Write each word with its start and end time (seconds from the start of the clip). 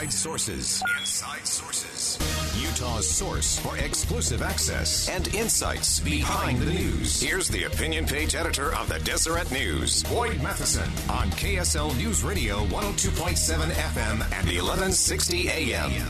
Inside 0.00 0.12
Sources. 0.14 0.82
Inside 0.98 1.46
Sources. 1.46 2.18
Utah's 2.58 3.06
source 3.06 3.58
for 3.58 3.76
exclusive 3.76 4.40
access 4.40 5.10
and 5.10 5.28
insights 5.34 6.00
behind 6.00 6.58
the 6.58 6.72
news. 6.72 7.20
Here's 7.20 7.48
the 7.48 7.64
opinion 7.64 8.06
page 8.06 8.34
editor 8.34 8.74
of 8.76 8.88
the 8.88 8.98
Deseret 9.00 9.52
News, 9.52 10.02
Boyd 10.04 10.42
Matheson, 10.42 10.88
on 11.10 11.28
KSL 11.32 11.94
News 11.98 12.22
Radio 12.24 12.64
102.7 12.68 13.58
FM 13.72 14.12
and 14.12 14.46
1160 14.46 15.48
AM. 15.50 16.08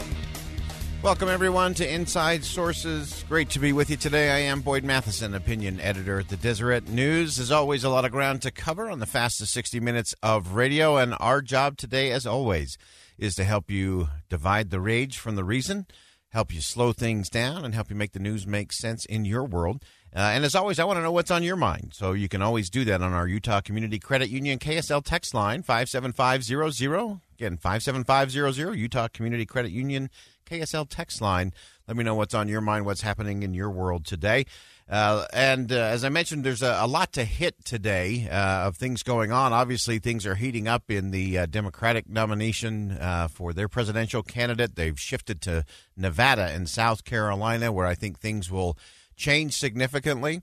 Welcome, 1.02 1.28
everyone, 1.28 1.74
to 1.74 1.92
Inside 1.92 2.44
Sources. 2.44 3.24
Great 3.28 3.50
to 3.50 3.58
be 3.58 3.72
with 3.72 3.90
you 3.90 3.96
today. 3.96 4.30
I 4.30 4.38
am 4.50 4.60
Boyd 4.60 4.84
Matheson, 4.84 5.34
opinion 5.34 5.80
editor 5.80 6.20
at 6.20 6.28
the 6.28 6.36
Deseret 6.36 6.88
News. 6.88 7.40
As 7.40 7.50
always, 7.50 7.82
a 7.82 7.90
lot 7.90 8.04
of 8.04 8.12
ground 8.12 8.42
to 8.42 8.52
cover 8.52 8.88
on 8.88 9.00
the 9.00 9.06
fastest 9.06 9.52
60 9.52 9.80
minutes 9.80 10.14
of 10.22 10.52
radio. 10.52 10.96
And 10.96 11.16
our 11.18 11.42
job 11.42 11.76
today, 11.76 12.12
as 12.12 12.24
always, 12.24 12.78
is 13.20 13.34
to 13.36 13.44
help 13.44 13.70
you 13.70 14.08
divide 14.28 14.70
the 14.70 14.80
rage 14.80 15.18
from 15.18 15.36
the 15.36 15.44
reason, 15.44 15.86
help 16.30 16.52
you 16.52 16.60
slow 16.60 16.92
things 16.92 17.28
down, 17.28 17.64
and 17.64 17.74
help 17.74 17.90
you 17.90 17.96
make 17.96 18.12
the 18.12 18.18
news 18.18 18.46
make 18.46 18.72
sense 18.72 19.04
in 19.04 19.24
your 19.24 19.44
world. 19.44 19.84
Uh, 20.14 20.20
and 20.20 20.44
as 20.44 20.54
always, 20.54 20.78
I 20.78 20.84
want 20.84 20.96
to 20.96 21.02
know 21.02 21.12
what's 21.12 21.30
on 21.30 21.42
your 21.42 21.56
mind. 21.56 21.92
So 21.94 22.12
you 22.12 22.28
can 22.28 22.42
always 22.42 22.70
do 22.70 22.84
that 22.86 23.02
on 23.02 23.12
our 23.12 23.28
Utah 23.28 23.60
Community 23.60 23.98
Credit 23.98 24.30
Union 24.30 24.58
KSL 24.58 25.04
text 25.04 25.34
line, 25.34 25.62
57500. 25.62 27.20
Again, 27.38 27.58
57500, 27.58 28.72
Utah 28.74 29.08
Community 29.12 29.46
Credit 29.46 29.70
Union 29.70 30.10
KSL 30.46 30.86
text 30.88 31.20
line. 31.20 31.52
Let 31.86 31.96
me 31.96 32.04
know 32.04 32.14
what's 32.14 32.34
on 32.34 32.48
your 32.48 32.60
mind, 32.60 32.86
what's 32.86 33.02
happening 33.02 33.42
in 33.42 33.54
your 33.54 33.70
world 33.70 34.04
today. 34.04 34.46
Uh, 34.90 35.24
and 35.32 35.70
uh, 35.70 35.76
as 35.76 36.04
I 36.04 36.08
mentioned, 36.08 36.42
there's 36.42 36.62
a, 36.62 36.78
a 36.80 36.88
lot 36.88 37.12
to 37.12 37.22
hit 37.22 37.64
today 37.64 38.28
uh, 38.28 38.66
of 38.66 38.76
things 38.76 39.04
going 39.04 39.30
on. 39.30 39.52
Obviously, 39.52 40.00
things 40.00 40.26
are 40.26 40.34
heating 40.34 40.66
up 40.66 40.90
in 40.90 41.12
the 41.12 41.38
uh, 41.38 41.46
Democratic 41.46 42.08
nomination 42.08 42.98
uh, 43.00 43.28
for 43.28 43.52
their 43.52 43.68
presidential 43.68 44.24
candidate. 44.24 44.74
They've 44.74 44.98
shifted 44.98 45.40
to 45.42 45.64
Nevada 45.96 46.46
and 46.46 46.68
South 46.68 47.04
Carolina, 47.04 47.70
where 47.70 47.86
I 47.86 47.94
think 47.94 48.18
things 48.18 48.50
will 48.50 48.76
change 49.14 49.54
significantly. 49.54 50.42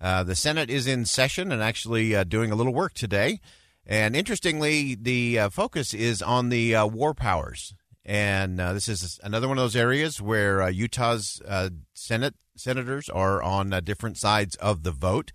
Uh, 0.00 0.22
the 0.22 0.36
Senate 0.36 0.70
is 0.70 0.86
in 0.86 1.04
session 1.04 1.50
and 1.50 1.60
actually 1.60 2.24
doing 2.26 2.52
a 2.52 2.54
little 2.54 2.74
work 2.74 2.94
today. 2.94 3.40
And 3.84 4.14
interestingly, 4.14 4.94
the 4.94 5.48
focus 5.50 5.92
is 5.92 6.22
on 6.22 6.50
the 6.50 6.76
war 6.84 7.14
powers 7.14 7.74
and 8.08 8.58
uh, 8.58 8.72
this 8.72 8.88
is 8.88 9.20
another 9.22 9.48
one 9.48 9.58
of 9.58 9.62
those 9.62 9.76
areas 9.76 10.18
where 10.18 10.62
uh, 10.62 10.68
Utah's 10.68 11.42
uh, 11.46 11.68
Senate 11.92 12.34
senators 12.56 13.10
are 13.10 13.42
on 13.42 13.70
uh, 13.74 13.80
different 13.80 14.16
sides 14.16 14.56
of 14.56 14.82
the 14.82 14.92
vote. 14.92 15.30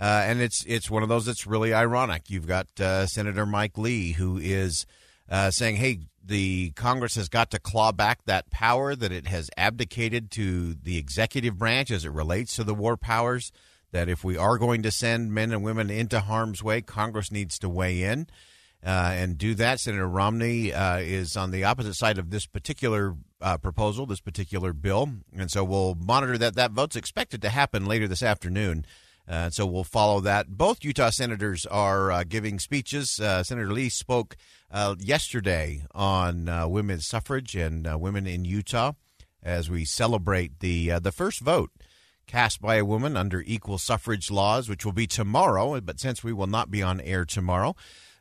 Uh, 0.00 0.22
and 0.24 0.40
it's 0.40 0.64
it's 0.66 0.88
one 0.88 1.02
of 1.02 1.08
those 1.08 1.26
that's 1.26 1.48
really 1.48 1.74
ironic. 1.74 2.30
You've 2.30 2.46
got 2.46 2.68
uh, 2.80 3.06
Senator 3.06 3.44
Mike 3.44 3.76
Lee, 3.76 4.12
who 4.12 4.38
is 4.38 4.86
saying, 5.50 5.76
"Hey, 5.76 5.98
the 6.24 6.70
Congress 6.76 7.16
has 7.16 7.28
got 7.28 7.50
to 7.50 7.58
claw 7.58 7.90
back 7.90 8.24
that 8.26 8.50
power 8.50 8.94
that 8.94 9.10
it 9.10 9.26
has 9.26 9.50
abdicated 9.56 10.30
to 10.32 10.74
the 10.74 10.98
executive 10.98 11.58
branch 11.58 11.90
as 11.90 12.04
it 12.04 12.12
relates 12.12 12.54
to 12.54 12.62
the 12.62 12.74
war 12.74 12.96
powers. 12.96 13.50
That 13.90 14.08
if 14.08 14.22
we 14.22 14.36
are 14.36 14.58
going 14.58 14.82
to 14.84 14.92
send 14.92 15.34
men 15.34 15.52
and 15.52 15.64
women 15.64 15.90
into 15.90 16.20
harm's 16.20 16.62
way, 16.62 16.82
Congress 16.82 17.32
needs 17.32 17.58
to 17.58 17.68
weigh 17.68 18.04
in." 18.04 18.28
Uh, 18.84 19.12
and 19.14 19.38
do 19.38 19.54
that. 19.54 19.80
Senator 19.80 20.08
Romney 20.08 20.72
uh, 20.72 20.98
is 20.98 21.36
on 21.36 21.50
the 21.50 21.64
opposite 21.64 21.94
side 21.94 22.18
of 22.18 22.30
this 22.30 22.46
particular 22.46 23.14
uh, 23.40 23.58
proposal, 23.58 24.06
this 24.06 24.20
particular 24.20 24.72
bill, 24.72 25.08
and 25.36 25.50
so 25.50 25.62
we'll 25.62 25.94
monitor 25.94 26.36
that. 26.38 26.54
That 26.54 26.72
vote's 26.72 26.96
expected 26.96 27.42
to 27.42 27.48
happen 27.48 27.86
later 27.86 28.08
this 28.08 28.22
afternoon. 28.22 28.84
Uh, 29.28 29.50
so 29.50 29.64
we'll 29.64 29.84
follow 29.84 30.20
that. 30.20 30.48
Both 30.48 30.84
Utah 30.84 31.10
senators 31.10 31.64
are 31.66 32.10
uh, 32.10 32.24
giving 32.24 32.58
speeches. 32.58 33.20
Uh, 33.20 33.44
Senator 33.44 33.72
Lee 33.72 33.88
spoke 33.88 34.36
yesterday 34.98 35.84
on 35.94 36.48
women's 36.70 37.06
suffrage 37.06 37.54
and 37.54 38.00
women 38.00 38.26
in 38.26 38.44
Utah 38.44 38.92
as 39.42 39.70
we 39.70 39.84
celebrate 39.84 40.60
the 40.60 40.98
the 41.00 41.12
first 41.12 41.40
vote 41.40 41.70
cast 42.26 42.60
by 42.60 42.76
a 42.76 42.84
woman 42.84 43.16
under 43.16 43.42
equal 43.46 43.78
suffrage 43.78 44.30
laws, 44.30 44.68
which 44.68 44.84
will 44.84 44.92
be 44.92 45.06
tomorrow. 45.06 45.80
But 45.80 46.00
since 46.00 46.24
we 46.24 46.32
will 46.32 46.46
not 46.46 46.70
be 46.70 46.82
on 46.82 47.00
air 47.00 47.24
tomorrow, 47.24 47.76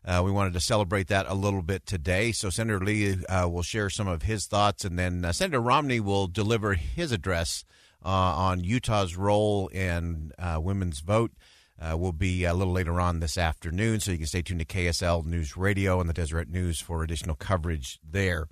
uh, 0.05 0.21
we 0.23 0.31
wanted 0.31 0.53
to 0.53 0.59
celebrate 0.59 1.07
that 1.07 1.27
a 1.27 1.33
little 1.33 1.61
bit 1.61 1.85
today. 1.85 2.31
So 2.31 2.49
Senator 2.49 2.83
Lee 2.83 3.23
uh, 3.25 3.47
will 3.47 3.61
share 3.61 3.89
some 3.89 4.07
of 4.07 4.23
his 4.23 4.47
thoughts, 4.47 4.83
and 4.83 4.97
then 4.97 5.23
uh, 5.23 5.31
Senator 5.31 5.61
Romney 5.61 5.99
will 5.99 6.27
deliver 6.27 6.73
his 6.73 7.11
address 7.11 7.63
uh, 8.03 8.09
on 8.09 8.63
Utah's 8.63 9.15
role 9.15 9.67
in 9.67 10.31
uh, 10.39 10.59
women's 10.61 10.99
vote. 10.99 11.31
Uh, 11.79 11.97
will 11.97 12.13
be 12.13 12.45
a 12.45 12.53
little 12.53 12.73
later 12.73 13.01
on 13.01 13.21
this 13.21 13.39
afternoon, 13.39 13.99
so 13.99 14.11
you 14.11 14.19
can 14.19 14.27
stay 14.27 14.43
tuned 14.43 14.59
to 14.59 14.65
KSL 14.65 15.25
News 15.25 15.57
Radio 15.57 15.99
and 15.99 16.07
the 16.07 16.13
Deseret 16.13 16.47
News 16.47 16.79
for 16.79 17.01
additional 17.01 17.35
coverage 17.35 17.99
there. 18.07 18.45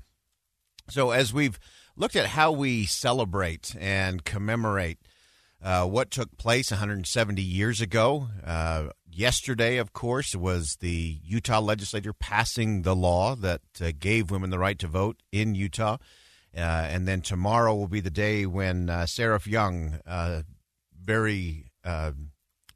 So, 0.90 1.12
as 1.12 1.32
we've 1.32 1.60
looked 1.96 2.16
at 2.16 2.26
how 2.26 2.52
we 2.52 2.88
celebrate 2.88 3.76
and 3.80 4.24
commemorate 4.24 4.98
uh, 5.62 5.86
what 5.86 6.12
took 6.12 6.38
place 6.38 6.72
170 6.72 7.42
years 7.42 7.82
ago. 7.82 8.28
Uh, 8.46 8.90
yesterday, 9.12 9.78
of 9.78 9.94
course, 9.94 10.36
was 10.36 10.78
the 10.80 11.20
Utah 11.24 11.60
legislature 11.60 12.14
passing 12.14 12.84
the 12.84 12.96
law 12.96 13.36
that 13.36 13.62
uh, 13.82 13.92
gave 13.98 14.32
women 14.32 14.50
the 14.50 14.60
right 14.60 14.80
to 14.80 14.88
vote 14.88 15.18
in 15.32 15.56
Utah. 15.56 15.98
Uh, 16.56 16.60
and 16.60 17.08
then 17.08 17.22
tomorrow 17.22 17.76
will 17.76 17.88
be 17.88 18.00
the 18.00 18.10
day 18.10 18.46
when 18.46 18.90
uh, 18.90 19.06
Seraph 19.06 19.48
Young 19.48 20.00
uh, 20.08 20.42
very 21.02 21.66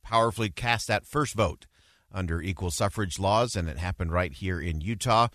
powerfully 0.04 0.50
cast 0.50 0.88
that 0.88 1.06
first 1.06 1.36
vote 1.36 1.66
under 2.12 2.42
equal 2.42 2.72
suffrage 2.72 3.20
laws, 3.20 3.56
and 3.56 3.68
it 3.68 3.78
happened 3.78 4.12
right 4.12 4.34
here 4.34 4.60
in 4.60 4.82
Utah. 4.82 5.28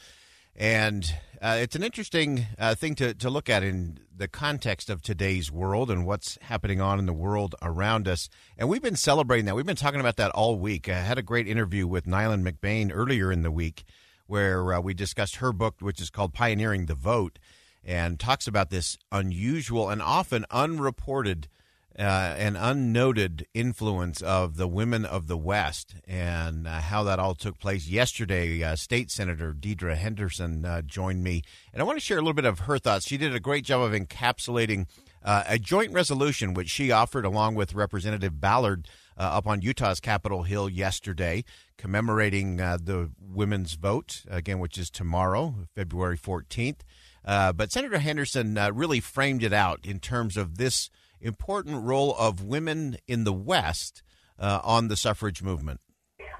And 0.54 1.12
uh, 1.40 1.58
it's 1.60 1.76
an 1.76 1.82
interesting 1.82 2.46
uh, 2.58 2.74
thing 2.74 2.94
to, 2.96 3.14
to 3.14 3.30
look 3.30 3.48
at 3.48 3.62
in 3.62 3.98
the 4.16 4.28
context 4.28 4.90
of 4.90 5.02
today's 5.02 5.50
world 5.52 5.90
and 5.90 6.06
what's 6.06 6.38
happening 6.42 6.80
on 6.80 6.98
in 6.98 7.06
the 7.06 7.12
world 7.12 7.54
around 7.62 8.08
us. 8.08 8.28
And 8.56 8.68
we've 8.68 8.82
been 8.82 8.96
celebrating 8.96 9.46
that. 9.46 9.54
We've 9.54 9.66
been 9.66 9.76
talking 9.76 10.00
about 10.00 10.16
that 10.16 10.30
all 10.32 10.58
week. 10.58 10.88
I 10.88 10.98
had 10.98 11.18
a 11.18 11.22
great 11.22 11.46
interview 11.46 11.86
with 11.86 12.06
Neylan 12.06 12.48
McBaine 12.48 12.90
earlier 12.92 13.30
in 13.30 13.42
the 13.42 13.50
week 13.50 13.84
where 14.26 14.74
uh, 14.74 14.80
we 14.80 14.94
discussed 14.94 15.36
her 15.36 15.52
book, 15.52 15.76
which 15.80 16.00
is 16.00 16.10
called 16.10 16.34
Pioneering 16.34 16.86
the 16.86 16.94
Vote, 16.94 17.38
and 17.84 18.20
talks 18.20 18.46
about 18.46 18.70
this 18.70 18.98
unusual 19.10 19.88
and 19.88 20.02
often 20.02 20.44
unreported 20.50 21.48
uh, 21.98 22.34
an 22.38 22.54
unnoted 22.54 23.44
influence 23.54 24.22
of 24.22 24.56
the 24.56 24.68
women 24.68 25.04
of 25.04 25.26
the 25.26 25.36
West 25.36 25.96
and 26.06 26.68
uh, 26.68 26.80
how 26.80 27.02
that 27.02 27.18
all 27.18 27.34
took 27.34 27.58
place 27.58 27.88
yesterday. 27.88 28.62
Uh, 28.62 28.76
State 28.76 29.10
Senator 29.10 29.52
Deidre 29.52 29.96
Henderson 29.96 30.64
uh, 30.64 30.80
joined 30.82 31.24
me, 31.24 31.42
and 31.72 31.82
I 31.82 31.84
want 31.84 31.98
to 31.98 32.04
share 32.04 32.18
a 32.18 32.20
little 32.20 32.34
bit 32.34 32.44
of 32.44 32.60
her 32.60 32.78
thoughts. 32.78 33.08
She 33.08 33.16
did 33.16 33.34
a 33.34 33.40
great 33.40 33.64
job 33.64 33.82
of 33.82 33.92
encapsulating 33.92 34.86
uh, 35.24 35.42
a 35.48 35.58
joint 35.58 35.92
resolution 35.92 36.54
which 36.54 36.70
she 36.70 36.92
offered 36.92 37.24
along 37.24 37.56
with 37.56 37.74
Representative 37.74 38.40
Ballard 38.40 38.86
up 39.16 39.48
on 39.48 39.60
Utah's 39.60 39.98
Capitol 39.98 40.44
Hill 40.44 40.68
yesterday, 40.68 41.42
commemorating 41.76 42.58
the 42.58 43.10
women's 43.20 43.74
vote, 43.74 44.22
again, 44.30 44.60
which 44.60 44.78
is 44.78 44.90
tomorrow, 44.90 45.66
February 45.74 46.16
14th. 46.16 46.82
but 47.24 47.72
Senator 47.72 47.98
Henderson 47.98 48.56
really 48.72 49.00
framed 49.00 49.42
it 49.42 49.52
out 49.52 49.80
in 49.84 49.98
terms 49.98 50.36
of 50.36 50.56
this 50.56 50.88
important 51.20 51.84
role 51.84 52.14
of 52.18 52.42
women 52.42 52.96
in 53.06 53.24
the 53.24 53.32
West 53.32 54.02
uh, 54.38 54.60
on 54.62 54.88
the 54.88 54.96
suffrage 54.96 55.42
movement? 55.42 55.80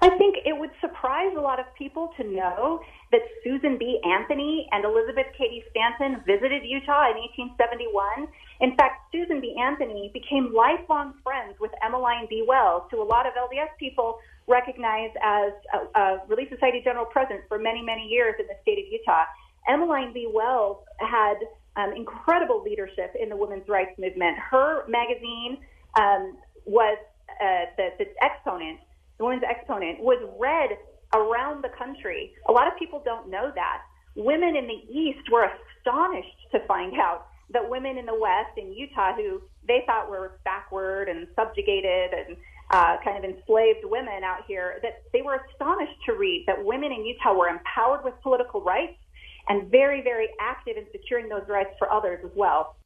I 0.01 0.09
think 0.17 0.37
it 0.45 0.57
would 0.57 0.71
surprise 0.79 1.35
a 1.37 1.41
lot 1.41 1.59
of 1.59 1.65
people 1.77 2.11
to 2.15 2.23
know 2.23 2.79
that 3.11 3.21
Susan 3.43 3.77
B. 3.77 3.99
Anthony 4.05 4.67
and 4.71 4.85
Elizabeth 4.85 5.27
Cady 5.37 5.63
Stanton 5.71 6.23
visited 6.25 6.63
Utah 6.63 7.11
in 7.11 7.19
1871. 7.59 8.27
In 8.61 8.75
fact, 8.77 9.11
Susan 9.11 9.41
B. 9.41 9.55
Anthony 9.59 10.09
became 10.13 10.53
lifelong 10.55 11.13
friends 11.23 11.59
with 11.59 11.71
Emmeline 11.83 12.27
B. 12.29 12.45
Wells, 12.47 12.83
who 12.91 13.01
a 13.01 13.03
lot 13.03 13.25
of 13.27 13.33
LDS 13.33 13.75
people 13.77 14.19
recognize 14.47 15.11
as 15.21 15.51
a, 15.73 15.99
a 15.99 16.21
Relief 16.27 16.47
Society 16.49 16.81
General 16.83 17.05
President 17.05 17.43
for 17.49 17.59
many, 17.59 17.81
many 17.81 18.07
years 18.07 18.35
in 18.39 18.47
the 18.47 18.55
state 18.61 18.79
of 18.79 18.85
Utah. 18.91 19.25
Emmeline 19.67 20.13
B. 20.13 20.29
Wells 20.31 20.77
had 20.99 21.35
um, 21.79 21.93
incredible 21.95 22.61
leadership 22.63 23.15
in 23.19 23.29
the 23.29 23.35
women's 23.35 23.67
rights 23.67 23.97
movement. 23.97 24.37
Her 24.37 24.87
magazine 24.87 25.57
um, 25.97 26.37
was 26.65 26.97
uh, 27.41 27.65
the, 27.77 27.89
the 27.99 28.05
exponent, 28.21 28.79
the 29.17 29.25
women's 29.25 29.43
exponent, 29.49 29.99
was 29.99 30.19
read 30.39 30.77
around 31.13 31.63
the 31.63 31.69
country. 31.77 32.33
A 32.47 32.51
lot 32.51 32.67
of 32.67 32.77
people 32.77 33.01
don't 33.03 33.29
know 33.29 33.51
that. 33.55 33.81
Women 34.15 34.55
in 34.55 34.67
the 34.67 34.81
East 34.91 35.29
were 35.31 35.49
astonished 35.49 36.39
to 36.51 36.59
find 36.67 36.93
out 36.99 37.27
that 37.51 37.67
women 37.67 37.97
in 37.97 38.05
the 38.05 38.17
West, 38.19 38.57
in 38.57 38.73
Utah, 38.73 39.15
who 39.15 39.41
they 39.67 39.83
thought 39.85 40.09
were 40.09 40.39
backward 40.43 41.09
and 41.09 41.27
subjugated 41.35 42.11
and 42.13 42.37
uh, 42.71 42.97
kind 43.03 43.17
of 43.17 43.23
enslaved 43.23 43.79
women 43.83 44.23
out 44.23 44.41
here, 44.47 44.79
that 44.83 45.03
they 45.13 45.21
were 45.21 45.41
astonished 45.49 45.97
to 46.05 46.13
read 46.13 46.43
that 46.45 46.63
women 46.63 46.91
in 46.91 47.05
Utah 47.05 47.33
were 47.33 47.47
empowered 47.47 48.03
with 48.03 48.13
political 48.21 48.61
rights 48.61 48.93
and 49.49 49.69
very, 49.69 50.01
very 50.01 50.29
active 50.39 50.77
in 50.77 50.85
securing 50.91 51.27
those 51.27 51.47
rights 51.47 51.71
for 51.77 51.91
others 51.91 52.19
as 52.23 52.31
well. 52.35 52.77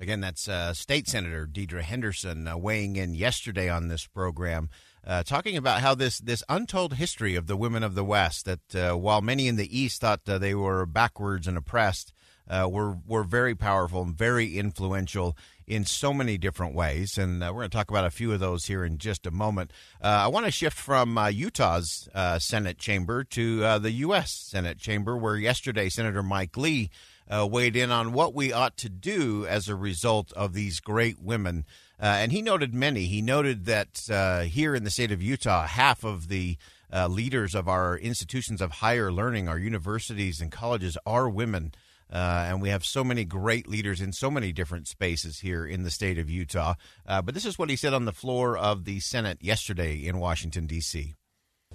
Again, 0.00 0.20
that's 0.20 0.48
uh, 0.48 0.72
State 0.74 1.08
Senator 1.08 1.44
Deidre 1.44 1.82
Henderson 1.82 2.46
uh, 2.46 2.56
weighing 2.56 2.94
in 2.94 3.14
yesterday 3.14 3.68
on 3.68 3.88
this 3.88 4.06
program, 4.06 4.70
uh, 5.04 5.24
talking 5.24 5.56
about 5.56 5.80
how 5.80 5.96
this 5.96 6.20
this 6.20 6.44
untold 6.48 6.94
history 6.94 7.34
of 7.34 7.48
the 7.48 7.56
women 7.56 7.82
of 7.82 7.96
the 7.96 8.04
West. 8.04 8.44
That 8.44 8.74
uh, 8.76 8.96
while 8.96 9.20
many 9.20 9.48
in 9.48 9.56
the 9.56 9.76
East 9.76 10.00
thought 10.00 10.20
uh, 10.28 10.38
they 10.38 10.54
were 10.54 10.86
backwards 10.86 11.48
and 11.48 11.58
oppressed, 11.58 12.12
uh, 12.48 12.68
were 12.70 12.98
were 13.08 13.24
very 13.24 13.56
powerful 13.56 14.02
and 14.02 14.16
very 14.16 14.56
influential 14.56 15.36
in 15.68 15.84
so 15.84 16.12
many 16.12 16.38
different 16.38 16.74
ways. 16.74 17.18
And 17.18 17.40
we're 17.40 17.52
going 17.52 17.70
to 17.70 17.76
talk 17.76 17.90
about 17.90 18.04
a 18.04 18.10
few 18.10 18.32
of 18.32 18.40
those 18.40 18.64
here 18.64 18.84
in 18.84 18.98
just 18.98 19.26
a 19.26 19.30
moment. 19.30 19.72
I 20.00 20.26
want 20.28 20.46
to 20.46 20.52
shift 20.52 20.76
from 20.76 21.18
Utah's 21.30 22.08
Senate 22.38 22.78
chamber 22.78 23.24
to 23.24 23.78
the 23.78 23.92
U.S. 23.92 24.32
Senate 24.32 24.78
chamber, 24.78 25.16
where 25.16 25.36
yesterday 25.36 25.88
Senator 25.88 26.22
Mike 26.22 26.56
Lee 26.56 26.90
uh, 27.30 27.46
weighed 27.46 27.76
in 27.76 27.90
on 27.90 28.12
what 28.12 28.34
we 28.34 28.52
ought 28.52 28.76
to 28.78 28.88
do 28.88 29.46
as 29.46 29.68
a 29.68 29.74
result 29.74 30.32
of 30.32 30.52
these 30.52 30.80
great 30.80 31.20
women. 31.20 31.64
Uh, 32.00 32.06
and 32.06 32.32
he 32.32 32.42
noted 32.42 32.74
many. 32.74 33.06
He 33.06 33.22
noted 33.22 33.66
that 33.66 34.08
uh, 34.10 34.42
here 34.42 34.74
in 34.74 34.84
the 34.84 34.90
state 34.90 35.12
of 35.12 35.22
Utah, 35.22 35.66
half 35.66 36.04
of 36.04 36.28
the 36.28 36.56
uh, 36.92 37.08
leaders 37.08 37.54
of 37.54 37.68
our 37.68 37.98
institutions 37.98 38.60
of 38.60 38.70
higher 38.70 39.12
learning, 39.12 39.48
our 39.48 39.58
universities 39.58 40.40
and 40.40 40.50
colleges, 40.50 40.96
are 41.04 41.28
women. 41.28 41.72
Uh, 42.12 42.46
and 42.48 42.62
we 42.62 42.70
have 42.70 42.84
so 42.84 43.04
many 43.04 43.24
great 43.24 43.68
leaders 43.68 44.00
in 44.00 44.12
so 44.12 44.30
many 44.30 44.52
different 44.52 44.88
spaces 44.88 45.40
here 45.40 45.66
in 45.66 45.82
the 45.82 45.90
state 45.90 46.18
of 46.18 46.30
Utah. 46.30 46.74
Uh, 47.06 47.20
but 47.20 47.34
this 47.34 47.44
is 47.44 47.58
what 47.58 47.68
he 47.68 47.76
said 47.76 47.92
on 47.92 48.04
the 48.04 48.12
floor 48.12 48.56
of 48.56 48.84
the 48.84 49.00
Senate 49.00 49.38
yesterday 49.40 49.96
in 49.96 50.18
Washington, 50.18 50.66
D.C. 50.66 51.14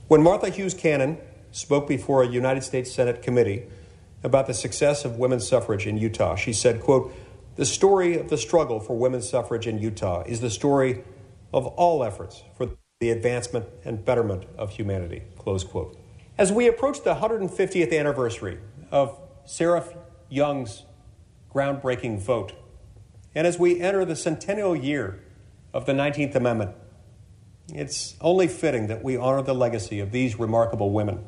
When 0.07 0.23
Martha 0.23 0.49
Hughes 0.49 0.73
Cannon 0.73 1.17
spoke 1.51 1.87
before 1.87 2.23
a 2.23 2.27
United 2.27 2.63
States 2.63 2.91
Senate 2.91 3.21
committee 3.21 3.67
about 4.23 4.47
the 4.47 4.53
success 4.53 5.05
of 5.05 5.17
women's 5.17 5.47
suffrage 5.47 5.85
in 5.85 5.97
Utah. 5.97 6.35
She 6.35 6.53
said, 6.53 6.81
quote, 6.81 7.13
"The 7.55 7.65
story 7.65 8.17
of 8.17 8.29
the 8.29 8.37
struggle 8.37 8.79
for 8.79 8.97
women's 8.97 9.29
suffrage 9.29 9.67
in 9.67 9.77
Utah 9.77 10.23
is 10.25 10.41
the 10.41 10.49
story 10.49 11.03
of 11.53 11.67
all 11.67 12.03
efforts 12.03 12.41
for 12.57 12.69
the 12.99 13.11
advancement 13.11 13.65
and 13.85 14.03
betterment 14.03 14.45
of 14.57 14.71
humanity." 14.71 15.23
Close 15.37 15.63
quote. 15.63 15.97
As 16.37 16.51
we 16.51 16.67
approach 16.67 17.03
the 17.03 17.15
150th 17.15 17.97
anniversary 17.97 18.57
of 18.91 19.19
Sarah 19.45 19.83
Young's 20.33 20.83
groundbreaking 21.53 22.19
vote, 22.19 22.53
and 23.35 23.45
as 23.45 23.59
we 23.59 23.79
enter 23.79 24.03
the 24.03 24.15
centennial 24.15 24.75
year 24.75 25.23
of 25.73 25.85
the 25.85 25.93
19th 25.93 26.33
Amendment, 26.33 26.75
it's 27.71 28.15
only 28.19 28.47
fitting 28.47 28.87
that 28.87 29.03
we 29.03 29.15
honor 29.15 29.43
the 29.43 29.53
legacy 29.53 29.99
of 29.99 30.11
these 30.11 30.39
remarkable 30.39 30.91
women 30.91 31.23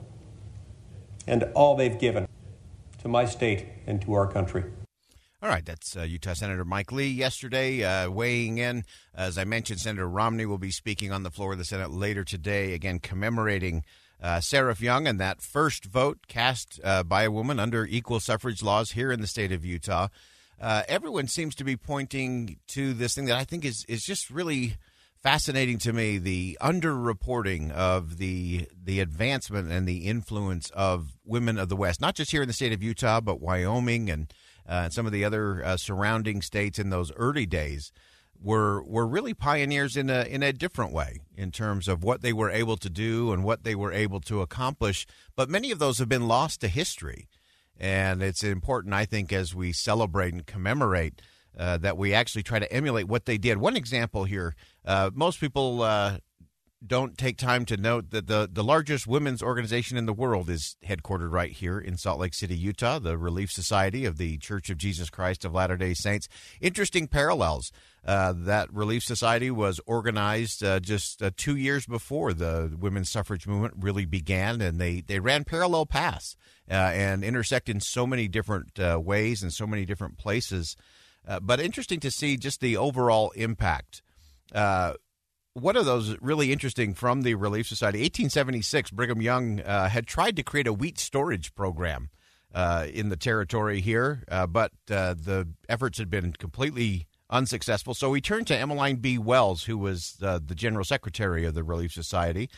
and 1.27 1.43
all 1.53 1.75
they've 1.75 1.99
given 1.99 2.27
to 3.01 3.07
my 3.07 3.25
state 3.25 3.67
and 3.85 4.01
to 4.01 4.13
our 4.13 4.27
country. 4.27 4.63
All 5.41 5.49
right, 5.49 5.63
that's 5.63 5.95
uh, 5.95 6.01
Utah 6.01 6.33
Senator 6.33 6.65
Mike 6.65 6.91
Lee 6.91 7.07
yesterday 7.07 7.83
uh, 7.83 8.09
weighing 8.09 8.57
in. 8.57 8.83
As 9.13 9.37
I 9.37 9.43
mentioned, 9.43 9.79
Senator 9.79 10.09
Romney 10.09 10.47
will 10.47 10.57
be 10.57 10.71
speaking 10.71 11.11
on 11.11 11.21
the 11.21 11.29
floor 11.29 11.51
of 11.51 11.59
the 11.59 11.65
Senate 11.65 11.91
later 11.91 12.23
today, 12.23 12.73
again 12.73 12.97
commemorating 12.97 13.83
uh, 14.25 14.41
Seraph 14.41 14.81
Young 14.81 15.07
and 15.07 15.19
that 15.19 15.39
first 15.39 15.85
vote 15.85 16.27
cast 16.27 16.79
uh, 16.83 17.03
by 17.03 17.23
a 17.23 17.31
woman 17.31 17.59
under 17.59 17.85
equal 17.85 18.19
suffrage 18.19 18.63
laws 18.63 18.91
here 18.91 19.11
in 19.11 19.21
the 19.21 19.27
state 19.27 19.51
of 19.51 19.63
Utah. 19.63 20.07
Uh, 20.59 20.81
everyone 20.87 21.27
seems 21.27 21.53
to 21.55 21.63
be 21.63 21.77
pointing 21.77 22.57
to 22.69 22.93
this 22.93 23.13
thing 23.13 23.25
that 23.25 23.37
I 23.37 23.43
think 23.43 23.63
is 23.63 23.85
is 23.87 24.03
just 24.03 24.31
really 24.31 24.77
fascinating 25.21 25.77
to 25.79 25.93
me 25.93 26.17
the 26.17 26.57
underreporting 26.59 27.71
of 27.71 28.17
the 28.17 28.67
the 28.83 28.99
advancement 28.99 29.71
and 29.71 29.87
the 29.87 30.07
influence 30.07 30.71
of 30.71 31.17
women 31.23 31.59
of 31.59 31.69
the 31.69 31.75
West, 31.75 32.01
not 32.01 32.15
just 32.15 32.31
here 32.31 32.41
in 32.41 32.47
the 32.47 32.53
state 32.53 32.73
of 32.73 32.81
Utah, 32.81 33.21
but 33.21 33.41
Wyoming 33.41 34.09
and 34.09 34.33
uh, 34.67 34.89
some 34.89 35.05
of 35.05 35.11
the 35.11 35.23
other 35.23 35.63
uh, 35.63 35.77
surrounding 35.77 36.41
states 36.41 36.79
in 36.79 36.89
those 36.89 37.11
early 37.13 37.45
days 37.45 37.91
were 38.41 38.83
were 38.83 39.07
really 39.07 39.33
pioneers 39.33 39.97
in 39.97 40.09
a 40.09 40.23
in 40.23 40.43
a 40.43 40.53
different 40.53 40.91
way 40.91 41.19
in 41.35 41.51
terms 41.51 41.87
of 41.87 42.03
what 42.03 42.21
they 42.21 42.33
were 42.33 42.49
able 42.49 42.77
to 42.77 42.89
do 42.89 43.31
and 43.31 43.43
what 43.43 43.63
they 43.63 43.75
were 43.75 43.91
able 43.91 44.19
to 44.21 44.41
accomplish. 44.41 45.05
But 45.35 45.49
many 45.49 45.71
of 45.71 45.79
those 45.79 45.97
have 45.99 46.09
been 46.09 46.27
lost 46.27 46.61
to 46.61 46.67
history, 46.67 47.27
and 47.77 48.21
it's 48.21 48.43
important, 48.43 48.93
I 48.93 49.05
think, 49.05 49.33
as 49.33 49.55
we 49.55 49.71
celebrate 49.71 50.33
and 50.33 50.45
commemorate 50.45 51.21
uh, 51.57 51.77
that 51.77 51.97
we 51.97 52.13
actually 52.13 52.43
try 52.43 52.59
to 52.59 52.71
emulate 52.71 53.07
what 53.07 53.25
they 53.25 53.37
did. 53.37 53.57
One 53.57 53.75
example 53.75 54.25
here 54.25 54.55
uh, 54.85 55.11
most 55.13 55.39
people 55.39 55.81
uh, 55.81 56.17
don't 56.85 57.17
take 57.17 57.37
time 57.37 57.65
to 57.65 57.77
note 57.77 58.11
that 58.11 58.27
the, 58.27 58.49
the 58.51 58.63
largest 58.63 59.07
women's 59.07 59.41
organization 59.41 59.97
in 59.97 60.05
the 60.05 60.13
world 60.13 60.49
is 60.49 60.75
headquartered 60.85 61.31
right 61.31 61.51
here 61.51 61.79
in 61.79 61.97
Salt 61.97 62.19
Lake 62.19 62.33
City, 62.33 62.55
Utah, 62.55 62.99
the 62.99 63.17
Relief 63.17 63.51
Society 63.51 64.05
of 64.05 64.17
the 64.17 64.37
Church 64.37 64.69
of 64.69 64.77
Jesus 64.77 65.09
Christ 65.09 65.45
of 65.45 65.53
Latter 65.53 65.77
day 65.77 65.93
Saints. 65.93 66.27
Interesting 66.61 67.07
parallels. 67.07 67.71
Uh, 68.05 68.33
that 68.37 68.71
Relief 68.71 69.01
Society 69.01 69.49
was 69.49 69.81
organized 69.87 70.63
uh, 70.63 70.79
just 70.79 71.23
uh, 71.23 71.31
two 71.35 71.55
years 71.55 71.87
before 71.87 72.33
the 72.33 72.71
women's 72.79 73.09
suffrage 73.09 73.47
movement 73.47 73.73
really 73.79 74.05
began, 74.05 74.61
and 74.61 74.79
they, 74.79 75.01
they 75.01 75.19
ran 75.19 75.43
parallel 75.43 75.87
paths 75.87 76.35
uh, 76.69 76.73
and 76.73 77.23
intersect 77.23 77.67
in 77.67 77.79
so 77.79 78.05
many 78.05 78.27
different 78.27 78.79
uh, 78.79 78.99
ways 79.03 79.41
and 79.41 79.51
so 79.51 79.65
many 79.65 79.85
different 79.85 80.19
places. 80.19 80.75
Uh, 81.27 81.39
but 81.39 81.59
interesting 81.59 81.99
to 81.99 82.11
see 82.11 82.37
just 82.37 82.61
the 82.61 82.77
overall 82.77 83.31
impact. 83.31 84.03
Uh, 84.53 84.93
one 85.55 85.77
of 85.77 85.85
those 85.85 86.17
really 86.21 86.51
interesting 86.51 86.93
from 86.93 87.21
the 87.21 87.33
Relief 87.35 87.65
Society, 87.65 87.99
1876, 87.99 88.91
Brigham 88.91 89.21
Young 89.21 89.61
uh, 89.61 89.87
had 89.87 90.05
tried 90.05 90.35
to 90.35 90.43
create 90.43 90.67
a 90.67 90.73
wheat 90.73 90.99
storage 90.99 91.55
program 91.55 92.09
uh, 92.53 92.87
in 92.93 93.07
the 93.07 93.15
territory 93.15 93.79
here, 93.79 94.23
uh, 94.29 94.45
but 94.45 94.71
the 94.87 95.47
efforts 95.69 95.97
had 95.97 96.09
been 96.09 96.33
completely 96.33 97.07
unsuccessful. 97.29 97.93
So 97.93 98.13
he 98.13 98.19
turned 98.19 98.47
to 98.47 98.57
Emmeline 98.57 98.97
B. 98.97 99.17
Wells, 99.17 99.63
who 99.63 99.77
was 99.77 100.17
the 100.19 100.39
general 100.53 100.83
secretary 100.83 101.45
of 101.45 101.53
the 101.53 101.63
Relief 101.63 101.93
Society, 101.93 102.49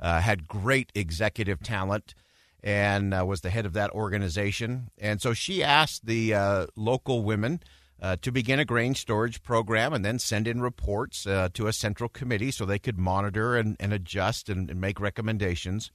had 0.00 0.48
great 0.48 0.90
executive 0.94 1.62
talent 1.62 2.14
and 2.62 3.14
uh, 3.14 3.24
was 3.24 3.42
the 3.42 3.50
head 3.50 3.64
of 3.64 3.74
that 3.74 3.90
organization. 3.90 4.90
And 4.98 5.22
so 5.22 5.34
she 5.34 5.62
asked 5.62 6.06
the 6.06 6.34
uh, 6.34 6.66
local 6.74 7.22
women 7.22 7.60
uh, 8.00 8.16
to 8.22 8.30
begin 8.30 8.58
a 8.58 8.64
grain 8.64 8.94
storage 8.94 9.42
program 9.42 9.92
and 9.92 10.04
then 10.04 10.18
send 10.18 10.46
in 10.46 10.60
reports 10.60 11.26
uh, 11.26 11.48
to 11.54 11.66
a 11.66 11.72
central 11.72 12.08
committee 12.08 12.50
so 12.50 12.64
they 12.64 12.78
could 12.78 12.98
monitor 12.98 13.56
and, 13.56 13.76
and 13.80 13.92
adjust 13.92 14.48
and, 14.48 14.70
and, 14.70 14.80
make 14.80 15.00
recommendations. 15.00 15.90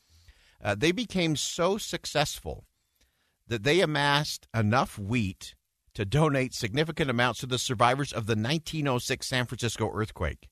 Uh, 0.63 0.75
they 0.75 0.91
became 0.91 1.36
so 1.36 1.77
successful 1.77 2.65
that 3.48 3.63
they 3.63 3.81
amassed 3.81 4.48
enough 4.55 4.98
wheat 4.98 5.55
to 5.93 6.05
donate 6.05 6.53
significant 6.53 7.10
amounts 7.10 7.39
to 7.39 7.46
the 7.46 7.60
survivors 7.60 8.13
of 8.13 8.25
the 8.25 8.36
1906 8.36 9.27
San 9.27 9.46
Francisco 9.46 9.91
earthquake 9.93 10.48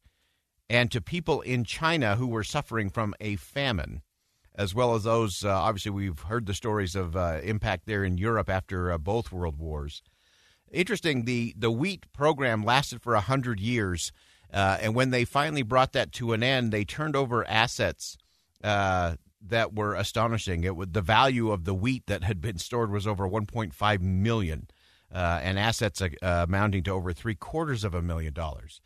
and 0.69 0.91
to 0.91 1.01
people 1.01 1.41
in 1.41 1.63
China 1.63 2.15
who 2.15 2.27
were 2.27 2.43
suffering 2.43 2.89
from 2.89 3.15
a 3.19 3.35
famine, 3.37 4.01
as 4.53 4.75
well 4.75 4.93
as 4.93 5.03
those, 5.03 5.43
uh, 5.43 5.49
obviously, 5.49 5.91
we've 5.91 6.19
heard 6.19 6.45
the 6.45 6.53
stories 6.53 6.95
of 6.95 7.15
uh, 7.15 7.39
impact 7.43 7.87
there 7.87 8.03
in 8.03 8.17
Europe 8.17 8.49
after 8.49 8.91
uh, 8.91 8.97
both 8.97 9.31
world 9.31 9.57
wars. 9.57 10.03
Interesting. 10.71 11.25
The 11.25 11.53
the 11.57 11.71
wheat 11.71 12.11
program 12.13 12.63
lasted 12.63 13.01
for 13.01 13.15
hundred 13.15 13.59
years, 13.59 14.11
uh, 14.53 14.77
and 14.81 14.95
when 14.95 15.09
they 15.09 15.25
finally 15.25 15.63
brought 15.63 15.93
that 15.93 16.11
to 16.13 16.33
an 16.33 16.43
end, 16.43 16.71
they 16.71 16.85
turned 16.85 17.15
over 17.15 17.47
assets 17.47 18.17
uh, 18.63 19.15
that 19.41 19.73
were 19.73 19.95
astonishing. 19.95 20.63
It 20.63 20.75
would 20.75 20.93
the 20.93 21.01
value 21.01 21.51
of 21.51 21.65
the 21.65 21.73
wheat 21.73 22.05
that 22.07 22.23
had 22.23 22.41
been 22.41 22.57
stored 22.57 22.91
was 22.91 23.07
over 23.07 23.27
1.5 23.27 24.01
million, 24.01 24.67
uh, 25.13 25.39
and 25.41 25.57
assets 25.57 26.01
uh, 26.01 26.07
amounting 26.21 26.83
to 26.83 26.91
over 26.91 27.13
three 27.13 27.35
quarters 27.35 27.83
of 27.83 27.93
a 27.93 28.01
million 28.01 28.33
dollars. 28.33 28.81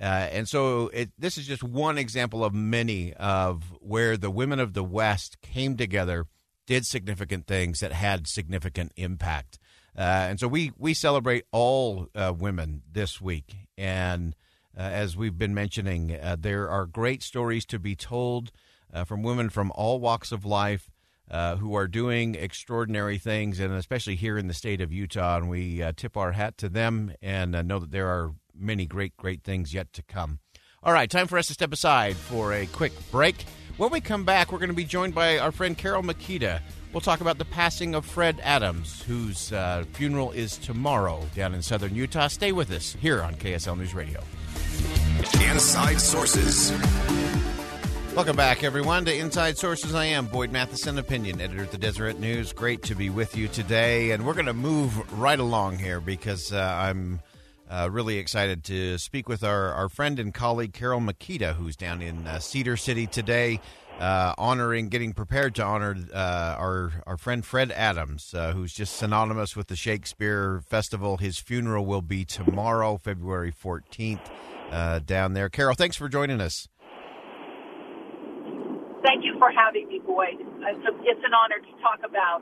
Uh, 0.00 0.04
and 0.04 0.48
so 0.48 0.88
it, 0.88 1.12
this 1.16 1.38
is 1.38 1.46
just 1.46 1.62
one 1.62 1.98
example 1.98 2.44
of 2.44 2.52
many 2.52 3.12
of 3.14 3.72
where 3.80 4.16
the 4.16 4.30
women 4.30 4.58
of 4.58 4.74
the 4.74 4.82
West 4.82 5.40
came 5.40 5.76
together, 5.76 6.26
did 6.66 6.84
significant 6.84 7.46
things 7.46 7.80
that 7.80 7.92
had 7.92 8.26
significant 8.26 8.92
impact. 8.96 9.58
Uh, 9.96 10.26
and 10.28 10.40
so 10.40 10.48
we, 10.48 10.72
we 10.78 10.94
celebrate 10.94 11.44
all 11.52 12.08
uh, 12.14 12.32
women 12.36 12.82
this 12.90 13.20
week. 13.20 13.54
And 13.78 14.34
uh, 14.76 14.82
as 14.82 15.16
we've 15.16 15.38
been 15.38 15.54
mentioning, 15.54 16.18
uh, 16.20 16.36
there 16.38 16.68
are 16.68 16.86
great 16.86 17.22
stories 17.22 17.64
to 17.66 17.78
be 17.78 17.94
told 17.94 18.50
uh, 18.92 19.04
from 19.04 19.22
women 19.22 19.50
from 19.50 19.72
all 19.74 20.00
walks 20.00 20.32
of 20.32 20.44
life. 20.44 20.90
who 21.30 21.74
are 21.74 21.88
doing 21.88 22.34
extraordinary 22.34 23.18
things, 23.18 23.60
and 23.60 23.72
especially 23.74 24.16
here 24.16 24.36
in 24.36 24.46
the 24.46 24.54
state 24.54 24.80
of 24.80 24.92
Utah. 24.92 25.38
And 25.38 25.48
we 25.48 25.82
tip 25.96 26.16
our 26.16 26.32
hat 26.32 26.58
to 26.58 26.68
them 26.68 27.12
and 27.22 27.52
know 27.66 27.78
that 27.78 27.90
there 27.90 28.08
are 28.08 28.34
many 28.54 28.86
great, 28.86 29.16
great 29.16 29.42
things 29.42 29.72
yet 29.72 29.92
to 29.92 30.02
come. 30.02 30.38
All 30.82 30.92
right, 30.92 31.08
time 31.08 31.28
for 31.28 31.38
us 31.38 31.46
to 31.46 31.54
step 31.54 31.72
aside 31.72 32.14
for 32.14 32.52
a 32.52 32.66
quick 32.66 32.92
break. 33.10 33.46
When 33.78 33.90
we 33.90 34.00
come 34.00 34.24
back, 34.24 34.52
we're 34.52 34.58
going 34.58 34.68
to 34.68 34.74
be 34.74 34.84
joined 34.84 35.14
by 35.14 35.38
our 35.38 35.50
friend 35.50 35.78
Carol 35.78 36.02
Mikita. 36.02 36.60
We'll 36.94 37.00
talk 37.00 37.20
about 37.20 37.38
the 37.38 37.44
passing 37.44 37.96
of 37.96 38.06
Fred 38.06 38.38
Adams, 38.44 39.02
whose 39.02 39.52
uh, 39.52 39.84
funeral 39.94 40.30
is 40.30 40.56
tomorrow 40.56 41.26
down 41.34 41.52
in 41.52 41.60
southern 41.60 41.92
Utah. 41.92 42.28
Stay 42.28 42.52
with 42.52 42.70
us 42.70 42.96
here 43.00 43.20
on 43.20 43.34
KSL 43.34 43.76
News 43.76 43.94
Radio. 43.94 44.22
Inside 45.50 46.00
Sources. 46.00 46.70
Welcome 48.14 48.36
back, 48.36 48.62
everyone, 48.62 49.06
to 49.06 49.12
Inside 49.12 49.58
Sources. 49.58 49.92
I 49.92 50.04
am 50.04 50.26
Boyd 50.26 50.52
Matheson, 50.52 50.96
opinion 50.96 51.40
editor 51.40 51.64
at 51.64 51.72
the 51.72 51.78
Deseret 51.78 52.20
News. 52.20 52.52
Great 52.52 52.84
to 52.84 52.94
be 52.94 53.10
with 53.10 53.36
you 53.36 53.48
today, 53.48 54.12
and 54.12 54.24
we're 54.24 54.34
going 54.34 54.46
to 54.46 54.54
move 54.54 55.20
right 55.20 55.40
along 55.40 55.78
here 55.78 56.00
because 56.00 56.52
uh, 56.52 56.60
I'm 56.60 57.18
uh, 57.68 57.88
really 57.90 58.18
excited 58.18 58.62
to 58.64 58.98
speak 58.98 59.28
with 59.28 59.42
our, 59.42 59.72
our 59.72 59.88
friend 59.88 60.20
and 60.20 60.32
colleague 60.32 60.72
Carol 60.72 61.00
Mikita, 61.00 61.54
who's 61.54 61.74
down 61.74 62.02
in 62.02 62.24
uh, 62.26 62.38
Cedar 62.38 62.76
City 62.76 63.08
today, 63.08 63.60
uh, 63.98 64.34
honoring, 64.36 64.88
getting 64.88 65.12
prepared 65.12 65.54
to 65.56 65.64
honor 65.64 65.96
uh, 66.12 66.56
our 66.58 66.92
our 67.06 67.16
friend 67.16 67.44
Fred 67.44 67.72
Adams, 67.72 68.34
uh, 68.34 68.52
who's 68.52 68.72
just 68.72 68.96
synonymous 68.96 69.56
with 69.56 69.68
the 69.68 69.76
Shakespeare 69.76 70.60
Festival. 70.66 71.18
His 71.18 71.38
funeral 71.38 71.86
will 71.86 72.02
be 72.02 72.24
tomorrow, 72.24 72.96
February 72.96 73.50
fourteenth, 73.50 74.30
uh, 74.70 75.00
down 75.00 75.34
there. 75.34 75.48
Carol, 75.48 75.74
thanks 75.76 75.96
for 75.96 76.08
joining 76.08 76.40
us. 76.40 76.68
Thank 79.04 79.22
you 79.22 79.36
for 79.38 79.50
having 79.52 79.86
me, 79.88 80.00
Boyd. 80.00 80.40
It's, 80.40 80.86
a, 80.88 80.92
it's 81.04 81.20
an 81.24 81.34
honor 81.34 81.60
to 81.60 81.72
talk 81.82 82.00
about 82.08 82.40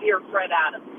dear 0.00 0.20
Fred 0.32 0.50
Adams. 0.50 0.90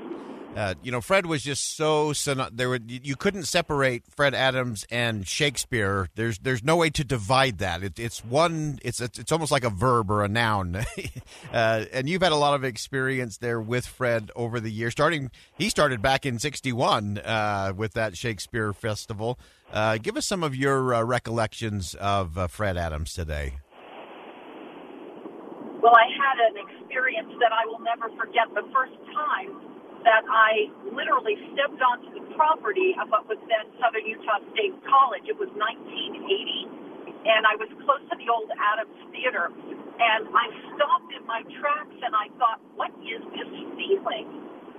Uh, 0.54 0.74
you 0.82 0.92
know, 0.92 1.00
Fred 1.00 1.24
was 1.24 1.42
just 1.42 1.76
so 1.76 2.12
there. 2.52 2.68
Were, 2.68 2.78
you 2.86 3.16
couldn't 3.16 3.44
separate 3.44 4.04
Fred 4.10 4.34
Adams 4.34 4.84
and 4.90 5.26
Shakespeare. 5.26 6.10
There's 6.14 6.38
there's 6.40 6.62
no 6.62 6.76
way 6.76 6.90
to 6.90 7.04
divide 7.04 7.58
that. 7.58 7.82
It, 7.82 7.98
it's 7.98 8.22
one. 8.22 8.78
It's 8.82 9.00
it's 9.00 9.32
almost 9.32 9.50
like 9.50 9.64
a 9.64 9.70
verb 9.70 10.10
or 10.10 10.22
a 10.22 10.28
noun. 10.28 10.76
uh, 11.52 11.84
and 11.90 12.06
you've 12.06 12.22
had 12.22 12.32
a 12.32 12.36
lot 12.36 12.54
of 12.54 12.64
experience 12.64 13.38
there 13.38 13.62
with 13.62 13.86
Fred 13.86 14.30
over 14.36 14.60
the 14.60 14.70
years. 14.70 14.92
Starting, 14.92 15.30
he 15.56 15.70
started 15.70 16.02
back 16.02 16.26
in 16.26 16.38
'61 16.38 17.18
uh, 17.18 17.72
with 17.74 17.94
that 17.94 18.18
Shakespeare 18.18 18.74
festival. 18.74 19.38
Uh, 19.72 19.96
give 19.96 20.18
us 20.18 20.26
some 20.26 20.42
of 20.42 20.54
your 20.54 20.92
uh, 20.92 21.02
recollections 21.02 21.94
of 21.94 22.50
Fred 22.50 22.76
Adams 22.76 23.14
today. 23.14 23.54
Well, 25.80 25.96
I 25.96 26.06
had 26.12 26.38
an 26.52 26.68
experience 26.68 27.32
that 27.40 27.52
I 27.52 27.64
will 27.66 27.80
never 27.80 28.14
forget. 28.20 28.52
The 28.54 28.68
first 28.70 28.94
time 29.16 29.71
that 30.04 30.24
I 30.26 30.70
literally 30.90 31.38
stepped 31.54 31.78
onto 31.78 32.10
the 32.14 32.24
property 32.34 32.94
of 32.98 33.10
what 33.10 33.26
was 33.30 33.38
then 33.46 33.70
Southern 33.78 34.06
Utah 34.06 34.42
State 34.54 34.74
College. 34.86 35.26
It 35.30 35.38
was 35.38 35.50
1980, 35.54 37.22
and 37.26 37.46
I 37.46 37.54
was 37.58 37.70
close 37.86 38.02
to 38.10 38.16
the 38.18 38.26
old 38.26 38.50
Adams 38.54 38.98
Theater. 39.14 39.50
And 40.02 40.26
I 40.34 40.46
stopped 40.74 41.10
in 41.14 41.22
my 41.30 41.46
tracks 41.62 41.94
and 42.02 42.10
I 42.10 42.26
thought, 42.40 42.58
what 42.74 42.90
is 43.06 43.22
this 43.30 43.50
feeling? 43.78 44.26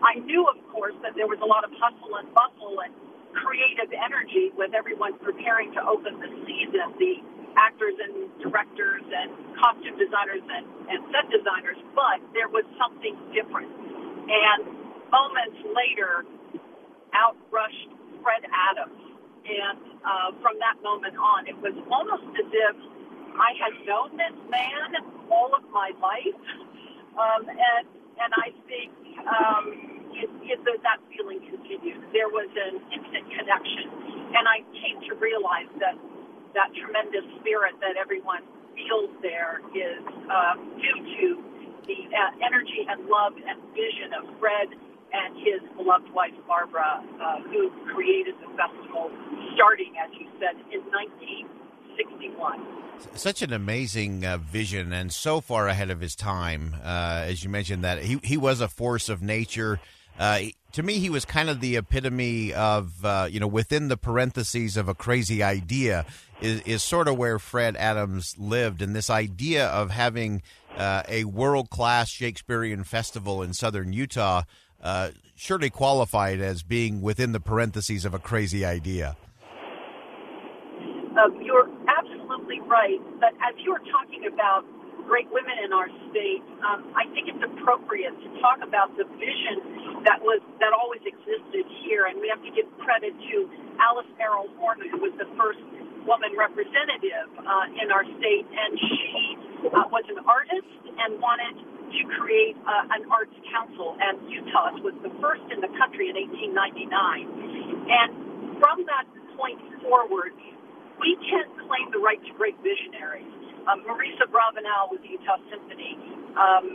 I 0.03 0.19
knew, 0.19 0.43
of 0.51 0.59
course, 0.67 0.95
that 0.99 1.15
there 1.15 1.31
was 1.31 1.39
a 1.39 1.47
lot 1.47 1.63
of 1.63 1.71
hustle 1.79 2.19
and 2.19 2.27
bustle 2.35 2.83
and 2.83 2.91
creative 3.31 3.95
energy 3.95 4.51
with 4.59 4.75
everyone 4.75 5.15
preparing 5.23 5.71
to 5.73 5.81
open 5.87 6.19
the 6.19 6.27
season, 6.43 6.91
the 6.99 7.23
actors 7.55 7.95
and 8.03 8.27
directors 8.43 9.05
and 9.07 9.31
costume 9.55 9.95
designers 9.95 10.43
and, 10.43 10.65
and 10.91 10.99
set 11.13 11.25
designers, 11.31 11.79
but 11.95 12.19
there 12.35 12.49
was 12.49 12.65
something 12.75 13.15
different. 13.31 13.71
And 14.27 14.82
moments 15.13 15.61
later, 15.77 16.25
out 17.13 17.37
rushed 17.53 17.93
Fred 18.25 18.41
Adams. 18.49 18.97
And 19.45 19.77
uh, 20.01 20.33
from 20.41 20.57
that 20.57 20.81
moment 20.81 21.13
on, 21.13 21.45
it 21.45 21.57
was 21.61 21.77
almost 21.93 22.25
as 22.33 22.49
if 22.49 22.75
I 23.37 23.53
had 23.61 23.73
known 23.85 24.17
this 24.17 24.33
man 24.49 24.97
all 25.29 25.53
of 25.53 25.61
my 25.69 25.93
life. 26.01 26.41
Um, 27.13 27.45
and, 27.45 27.85
and 28.17 28.31
I 28.41 28.49
think 28.65 28.89
um, 29.29 29.63
it, 30.17 30.29
it, 30.49 30.59
that 30.65 30.99
feeling 31.13 31.45
continued. 31.45 32.01
There 32.09 32.33
was 32.33 32.49
an 32.57 32.81
instant 32.89 33.29
connection. 33.29 33.85
And 34.33 34.49
I 34.49 34.65
came 34.73 34.97
to 35.09 35.13
realize 35.21 35.69
that 35.77 35.93
that 36.57 36.73
tremendous 36.73 37.25
spirit 37.41 37.77
that 37.81 37.97
everyone 37.97 38.41
feels 38.73 39.09
there 39.21 39.61
is 39.77 40.01
uh, 40.29 40.57
due 40.81 40.99
to 41.01 41.25
the 41.85 41.99
uh, 42.09 42.45
energy 42.45 42.85
and 42.89 43.05
love 43.09 43.33
and 43.37 43.57
vision 43.73 44.13
of 44.17 44.25
Fred 44.39 44.73
his 45.43 45.61
beloved 45.75 46.11
wife 46.13 46.31
Barbara, 46.47 47.03
uh, 47.21 47.41
who 47.43 47.69
created 47.93 48.35
the 48.39 48.47
festival, 48.55 49.11
starting, 49.55 49.93
as 50.03 50.09
you 50.19 50.27
said, 50.39 50.55
in 50.71 50.81
1961. 50.91 52.65
Such 53.15 53.41
an 53.41 53.51
amazing 53.53 54.25
uh, 54.25 54.37
vision, 54.37 54.93
and 54.93 55.11
so 55.11 55.41
far 55.41 55.67
ahead 55.67 55.89
of 55.89 55.99
his 55.99 56.15
time. 56.15 56.75
Uh, 56.83 57.23
as 57.27 57.43
you 57.43 57.49
mentioned, 57.49 57.83
that 57.83 58.03
he 58.03 58.19
he 58.23 58.37
was 58.37 58.61
a 58.61 58.67
force 58.67 59.09
of 59.09 59.21
nature. 59.21 59.79
Uh, 60.17 60.39
to 60.73 60.83
me, 60.83 60.99
he 60.99 61.09
was 61.09 61.25
kind 61.25 61.49
of 61.49 61.59
the 61.59 61.75
epitome 61.75 62.53
of, 62.53 63.03
uh, 63.03 63.27
you 63.29 63.39
know, 63.39 63.47
within 63.47 63.87
the 63.87 63.97
parentheses 63.97 64.77
of 64.77 64.87
a 64.87 64.93
crazy 64.93 65.41
idea 65.41 66.05
is, 66.39 66.61
is 66.61 66.83
sort 66.83 67.07
of 67.07 67.17
where 67.17 67.39
Fred 67.39 67.75
Adams 67.75 68.35
lived. 68.37 68.81
And 68.81 68.95
this 68.95 69.09
idea 69.09 69.67
of 69.67 69.89
having 69.89 70.43
uh, 70.77 71.03
a 71.07 71.23
world 71.25 71.69
class 71.69 72.09
Shakespearean 72.09 72.83
festival 72.83 73.41
in 73.41 73.53
southern 73.53 73.93
Utah 73.93 74.43
uh, 74.83 75.09
surely 75.43 75.69
qualified 75.69 76.39
as 76.39 76.63
being 76.63 77.03
within 77.03 77.35
the 77.35 77.39
parentheses 77.43 78.07
of 78.07 78.15
a 78.15 78.19
crazy 78.19 78.63
idea. 78.63 79.19
Uh, 81.19 81.27
you're 81.43 81.67
absolutely 81.91 82.63
right. 82.63 82.95
But 83.19 83.35
as 83.43 83.51
you 83.59 83.75
were 83.75 83.83
talking 83.91 84.23
about 84.23 84.63
great 85.03 85.27
women 85.35 85.59
in 85.59 85.75
our 85.75 85.91
state, 86.07 86.39
um, 86.63 86.87
I 86.95 87.11
think 87.11 87.27
it's 87.27 87.43
appropriate 87.43 88.15
to 88.23 88.29
talk 88.39 88.63
about 88.63 88.95
the 88.95 89.03
vision 89.19 90.07
that 90.07 90.23
was 90.23 90.39
that 90.63 90.71
always 90.71 91.03
existed 91.03 91.67
here, 91.83 92.07
and 92.07 92.23
we 92.23 92.31
have 92.31 92.39
to 92.47 92.51
give 92.55 92.63
credit 92.79 93.11
to 93.11 93.35
Alice 93.83 94.07
Merrill 94.15 94.47
Horne, 94.55 94.79
who 94.79 95.03
was 95.03 95.11
the 95.19 95.27
first 95.35 95.59
woman 96.07 96.31
representative 96.39 97.27
uh, 97.35 97.83
in 97.83 97.91
our 97.91 98.07
state, 98.15 98.47
and 98.47 98.71
she 98.79 99.35
uh, 99.75 99.91
was 99.91 100.07
an 100.07 100.23
artist 100.23 100.71
and 100.87 101.19
wanted 101.19 101.55
to 101.93 102.01
create 102.19 102.57
uh, 102.65 102.95
an 102.97 103.05
arts 103.11 103.35
council, 103.51 103.97
and 104.01 104.19
Utah 104.29 104.73
was 104.81 104.95
the 105.03 105.13
first 105.21 105.45
in 105.53 105.61
the 105.61 105.71
country 105.77 106.09
in 106.09 106.15
1899. 106.17 107.87
And 107.89 108.11
from 108.59 108.85
that 108.89 109.05
point 109.37 109.59
forward, 109.85 110.33
we 110.99 111.17
can 111.29 111.45
claim 111.67 111.89
the 111.91 112.01
right 112.01 112.21
to 112.25 112.31
great 112.37 112.57
visionaries. 112.65 113.27
Um, 113.69 113.83
Maurice 113.87 114.17
Abravanel 114.21 114.91
with 114.91 115.01
the 115.03 115.15
Utah 115.15 115.39
Symphony, 115.49 115.95
um, 116.35 116.65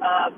uh, 0.00 0.30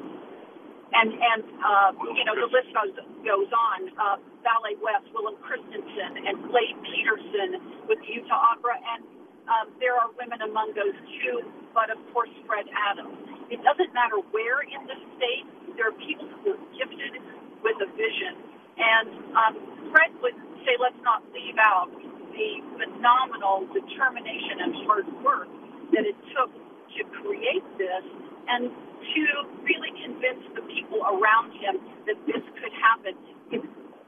and 0.94 1.10
and 1.12 1.42
uh, 1.62 1.90
you 2.14 2.24
know 2.24 2.36
the 2.36 2.48
list 2.52 2.70
goes 2.74 2.94
goes 3.24 3.50
on. 3.52 3.80
Uh, 3.98 4.16
Ballet 4.44 4.76
West, 4.82 5.06
Willam 5.14 5.38
Christensen, 5.42 6.26
and 6.26 6.38
Glade 6.50 6.78
Peterson 6.86 7.84
with 7.88 7.98
the 8.02 8.10
Utah 8.14 8.56
Opera, 8.56 8.76
and 8.78 9.02
um, 9.50 9.66
there 9.80 9.94
are 9.96 10.10
women 10.18 10.42
among 10.42 10.74
those 10.74 10.96
too. 11.22 11.42
But 11.74 11.90
of 11.90 11.98
course, 12.12 12.30
Fred 12.46 12.66
Adams. 12.74 13.31
It 13.52 13.60
doesn't 13.60 13.92
matter 13.92 14.16
where 14.32 14.64
in 14.64 14.88
the 14.88 14.96
state, 15.20 15.44
there 15.76 15.92
are 15.92 15.98
people 16.00 16.24
who 16.40 16.56
are 16.56 16.64
gifted 16.72 17.20
with 17.60 17.76
a 17.84 17.88
vision. 17.92 18.34
And 18.80 19.08
um, 19.36 19.54
Fred 19.92 20.16
would 20.24 20.38
say, 20.64 20.80
let's 20.80 20.98
not 21.04 21.20
leave 21.36 21.60
out 21.60 21.92
the 22.32 22.50
phenomenal 22.80 23.68
determination 23.76 24.64
and 24.64 24.72
hard 24.88 25.06
work 25.20 25.52
that 25.92 26.08
it 26.08 26.16
took 26.32 26.48
to 26.96 27.02
create 27.20 27.64
this 27.76 28.04
and 28.48 28.72
to 28.72 29.24
really 29.68 29.92
convince 30.00 30.42
the 30.56 30.64
people 30.72 31.04
around 31.04 31.52
him 31.60 31.76
that 32.08 32.16
this 32.24 32.40
could 32.56 32.74
happen. 32.80 33.14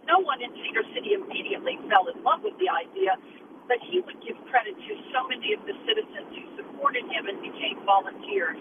No 0.09 0.21
one 0.25 0.41
in 0.41 0.53
Cedar 0.57 0.85
City 0.97 1.15
immediately 1.21 1.77
fell 1.93 2.09
in 2.09 2.17
love 2.25 2.41
with 2.45 2.57
the 2.61 2.69
idea, 2.73 3.17
but 3.69 3.77
he 3.85 4.01
would 4.01 4.21
give 4.25 4.37
credit 4.49 4.77
to 4.77 4.93
so 5.13 5.29
many 5.29 5.53
of 5.53 5.61
the 5.69 5.77
citizens 5.85 6.29
who 6.33 6.45
supported 6.57 7.05
him 7.13 7.29
and 7.29 7.41
became 7.45 7.81
volunteers 7.85 8.57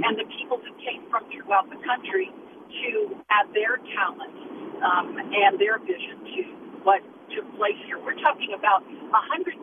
and 0.00 0.16
the 0.16 0.24
people 0.40 0.56
who 0.56 0.72
came 0.80 1.04
from 1.12 1.28
throughout 1.28 1.68
the 1.68 1.76
country 1.84 2.32
to 2.32 2.90
add 3.28 3.52
their 3.52 3.76
talent 3.92 4.32
um, 4.80 5.20
and 5.20 5.60
their 5.60 5.76
vision 5.84 6.16
to 6.24 6.40
what 6.82 7.04
took 7.36 7.44
place 7.60 7.76
here. 7.84 8.00
We're 8.00 8.18
talking 8.24 8.56
about 8.56 8.84
150,000 8.88 9.60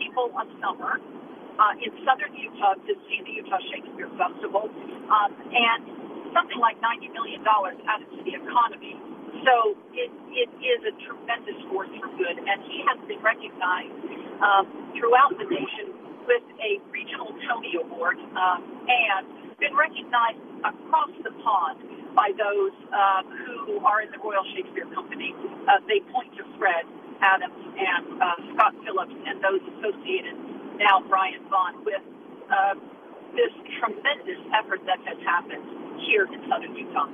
people 0.00 0.32
a 0.32 0.44
summer 0.64 0.96
uh, 1.56 1.84
in 1.84 1.92
southern 2.04 2.32
Utah 2.36 2.76
to 2.76 2.92
see 3.08 3.20
the 3.24 3.32
Utah 3.40 3.60
Shakespeare 3.72 4.10
Festival, 4.20 4.68
um, 5.08 5.30
and 5.32 5.80
something 6.36 6.60
like 6.60 6.76
$90 6.84 7.12
million 7.16 7.40
added 7.44 8.08
to 8.12 8.20
the 8.24 8.34
economy. 8.36 8.96
So 9.44 9.76
it, 9.96 10.12
it 10.32 10.50
is 10.60 10.80
a 10.84 10.92
tremendous 11.04 11.56
force 11.72 11.88
for 12.00 12.08
good, 12.16 12.36
and 12.36 12.58
he 12.68 12.84
has 12.88 12.98
been 13.08 13.20
recognized 13.24 13.96
um, 14.44 14.64
throughout 14.96 15.32
the 15.40 15.48
nation 15.48 16.05
with 16.26 16.42
a 16.60 16.82
regional 16.90 17.30
Tony 17.48 17.74
Award 17.80 18.18
um, 18.34 18.60
and 18.90 19.24
been 19.58 19.74
recognized 19.74 20.42
across 20.66 21.10
the 21.24 21.32
pond 21.42 21.80
by 22.14 22.32
those 22.36 22.74
uh, 22.92 23.22
who 23.64 23.80
are 23.84 24.02
in 24.02 24.10
the 24.10 24.18
Royal 24.18 24.44
Shakespeare 24.54 24.86
Company. 24.92 25.34
Uh, 25.68 25.80
they 25.88 26.00
point 26.12 26.34
to 26.36 26.44
Fred 26.58 26.84
Adams 27.22 27.56
and 27.78 28.04
uh, 28.20 28.36
Scott 28.54 28.74
Phillips 28.84 29.14
and 29.26 29.40
those 29.40 29.62
associated, 29.78 30.36
now 30.76 31.00
Brian 31.08 31.40
Vaughn, 31.48 31.84
with 31.84 32.02
uh, 32.50 32.74
this 33.32 33.52
tremendous 33.80 34.40
effort 34.52 34.80
that 34.86 35.00
has 35.08 35.18
happened 35.24 35.64
here 36.06 36.26
in 36.32 36.40
southern 36.48 36.74
Utah. 36.76 37.08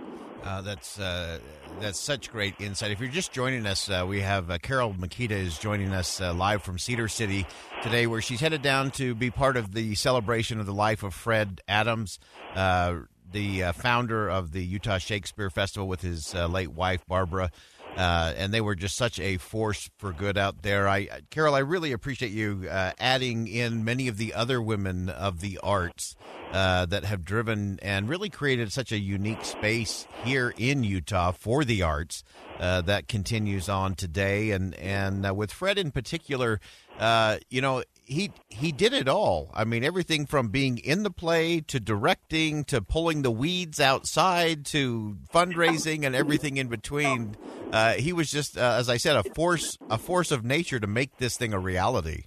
Uh, 0.45 0.61
that's 0.61 0.99
uh, 0.99 1.39
that's 1.81 2.01
such 2.01 2.31
great 2.31 2.55
insight. 2.61 2.91
If 2.91 3.01
you're 3.01 3.09
just 3.09 3.33
joining 3.33 3.65
us, 3.65 3.89
uh, 3.89 4.05
we 4.09 4.21
have 4.23 4.51
uh, 4.51 4.59
Carol 4.59 4.93
Mikita 4.93 5.35
is 5.35 5.57
joining 5.57 5.93
us 5.93 6.21
uh, 6.21 6.35
live 6.35 6.63
from 6.63 6.79
Cedar 6.79 7.07
City 7.07 7.47
today, 7.83 8.07
where 8.07 8.21
she's 8.21 8.41
headed 8.41 8.61
down 8.61 8.91
to 8.93 9.15
be 9.15 9.31
part 9.31 9.57
of 9.57 9.73
the 9.73 9.95
celebration 9.95 10.59
of 10.59 10.67
the 10.67 10.75
life 10.75 11.05
of 11.05 11.15
Fred 11.15 11.61
Adams, 11.69 12.19
uh, 12.57 12.97
the 13.31 13.63
founder 13.75 14.29
of 14.29 14.53
the 14.53 14.65
Utah 14.65 14.99
Shakespeare 14.99 15.49
Festival 15.49 15.87
with 15.87 16.03
his 16.03 16.35
late 16.35 16.73
wife 16.73 17.07
Barbara. 17.07 17.51
Uh, 17.97 18.33
and 18.37 18.55
they 18.55 18.61
were 18.61 18.75
just 18.75 18.97
such 18.97 19.21
a 19.21 19.37
force 19.37 19.91
for 19.99 20.13
good 20.13 20.39
out 20.39 20.63
there. 20.63 20.89
I, 20.89 21.09
Carol, 21.31 21.55
I 21.55 21.59
really 21.59 21.93
appreciate 21.93 22.33
you 22.33 22.67
uh, 22.71 22.93
adding 22.99 23.47
in 23.47 23.85
many 23.85 24.09
of 24.09 24.17
the 24.17 24.33
other 24.33 24.63
women 24.63 25.11
of 25.11 25.41
the 25.41 25.59
arts 25.63 26.17
uh, 26.53 26.87
that 26.87 27.05
have 27.05 27.25
driven 27.25 27.79
and 27.83 28.09
really 28.09 28.31
created 28.31 28.73
such 28.73 28.93
a 28.93 28.99
unique 28.99 29.45
space 29.45 30.07
here 30.25 30.55
in 30.57 30.85
Utah 30.85 31.33
for 31.33 31.65
the 31.65 31.83
arts 31.83 32.25
uh, 32.61 32.81
that 32.83 33.09
continues 33.09 33.69
on 33.69 33.95
today. 33.95 34.53
And 34.53 34.75
and 34.77 35.27
uh, 35.27 35.35
with 35.35 35.53
Fred 35.53 35.79
in 35.79 35.91
particular, 35.91 36.61
uh, 36.99 37.39
you 37.51 37.61
know, 37.61 37.83
he 38.13 38.31
he 38.49 38.71
did 38.71 38.93
it 38.93 39.09
all. 39.09 39.51
I 39.55 39.65
mean, 39.65 39.83
everything 39.83 40.27
from 40.27 40.49
being 40.49 40.79
in 40.79 41.03
the 41.03 41.11
play 41.11 41.61
to 41.63 41.81
directing 41.81 42.65
to 42.65 42.81
pulling 42.81 43.23
the 43.23 43.31
weeds 43.31 43.81
outside 43.81 44.65
to 44.67 45.17
fundraising 45.35 46.05
and 46.07 46.15
everything 46.15 46.59
in 46.59 46.69
between. 46.69 47.37
Uh, 47.73 47.95
he 47.95 48.13
was 48.13 48.31
just, 48.31 48.59
uh, 48.59 48.77
as 48.79 48.89
I 48.89 48.99
said, 48.99 49.17
a 49.17 49.25
force 49.35 49.77
a 49.91 49.99
force 49.99 50.31
of 50.31 50.45
nature 50.45 50.79
to 50.79 50.87
make 50.87 51.17
this 51.17 51.37
thing 51.37 51.53
a 51.53 51.59
reality. 51.59 52.25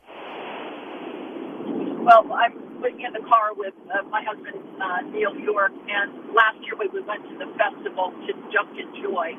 Well, 2.04 2.26
I'm 2.34 2.66
in 2.86 3.14
the 3.14 3.26
car 3.26 3.54
with 3.58 3.74
uh, 3.90 4.06
my 4.10 4.22
husband 4.22 4.62
uh, 4.78 5.02
Neil 5.10 5.34
York, 5.42 5.72
and 5.74 6.34
last 6.34 6.58
year 6.62 6.78
when 6.78 6.94
we 6.94 7.02
went 7.02 7.22
to 7.30 7.36
the 7.38 7.50
festival 7.58 8.14
to 8.14 8.32
Junkin 8.54 8.90
Joy, 9.02 9.34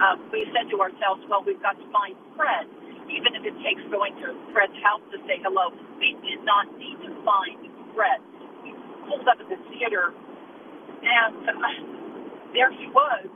uh, 0.00 0.16
we 0.32 0.44
said 0.52 0.68
to 0.70 0.80
ourselves, 0.80 1.24
"Well, 1.28 1.44
we've 1.44 1.60
got 1.62 1.80
to 1.80 1.86
find 1.92 2.16
Fred." 2.36 2.68
Even 3.10 3.34
if 3.34 3.42
it 3.42 3.56
takes 3.62 3.82
going 3.90 4.14
to 4.22 4.34
Fred's 4.54 4.76
house 4.82 5.02
to 5.10 5.18
say 5.26 5.42
hello, 5.42 5.74
we 5.98 6.14
did 6.22 6.42
not 6.46 6.70
need 6.78 6.96
to 7.02 7.10
find 7.26 7.58
Fred. 7.94 8.22
We 8.62 8.72
pulled 9.08 9.26
up 9.26 9.42
at 9.42 9.48
the 9.50 9.58
theater, 9.74 10.14
and 11.02 11.34
uh, 11.48 11.54
there 12.54 12.70
he 12.70 12.86
was, 12.94 13.26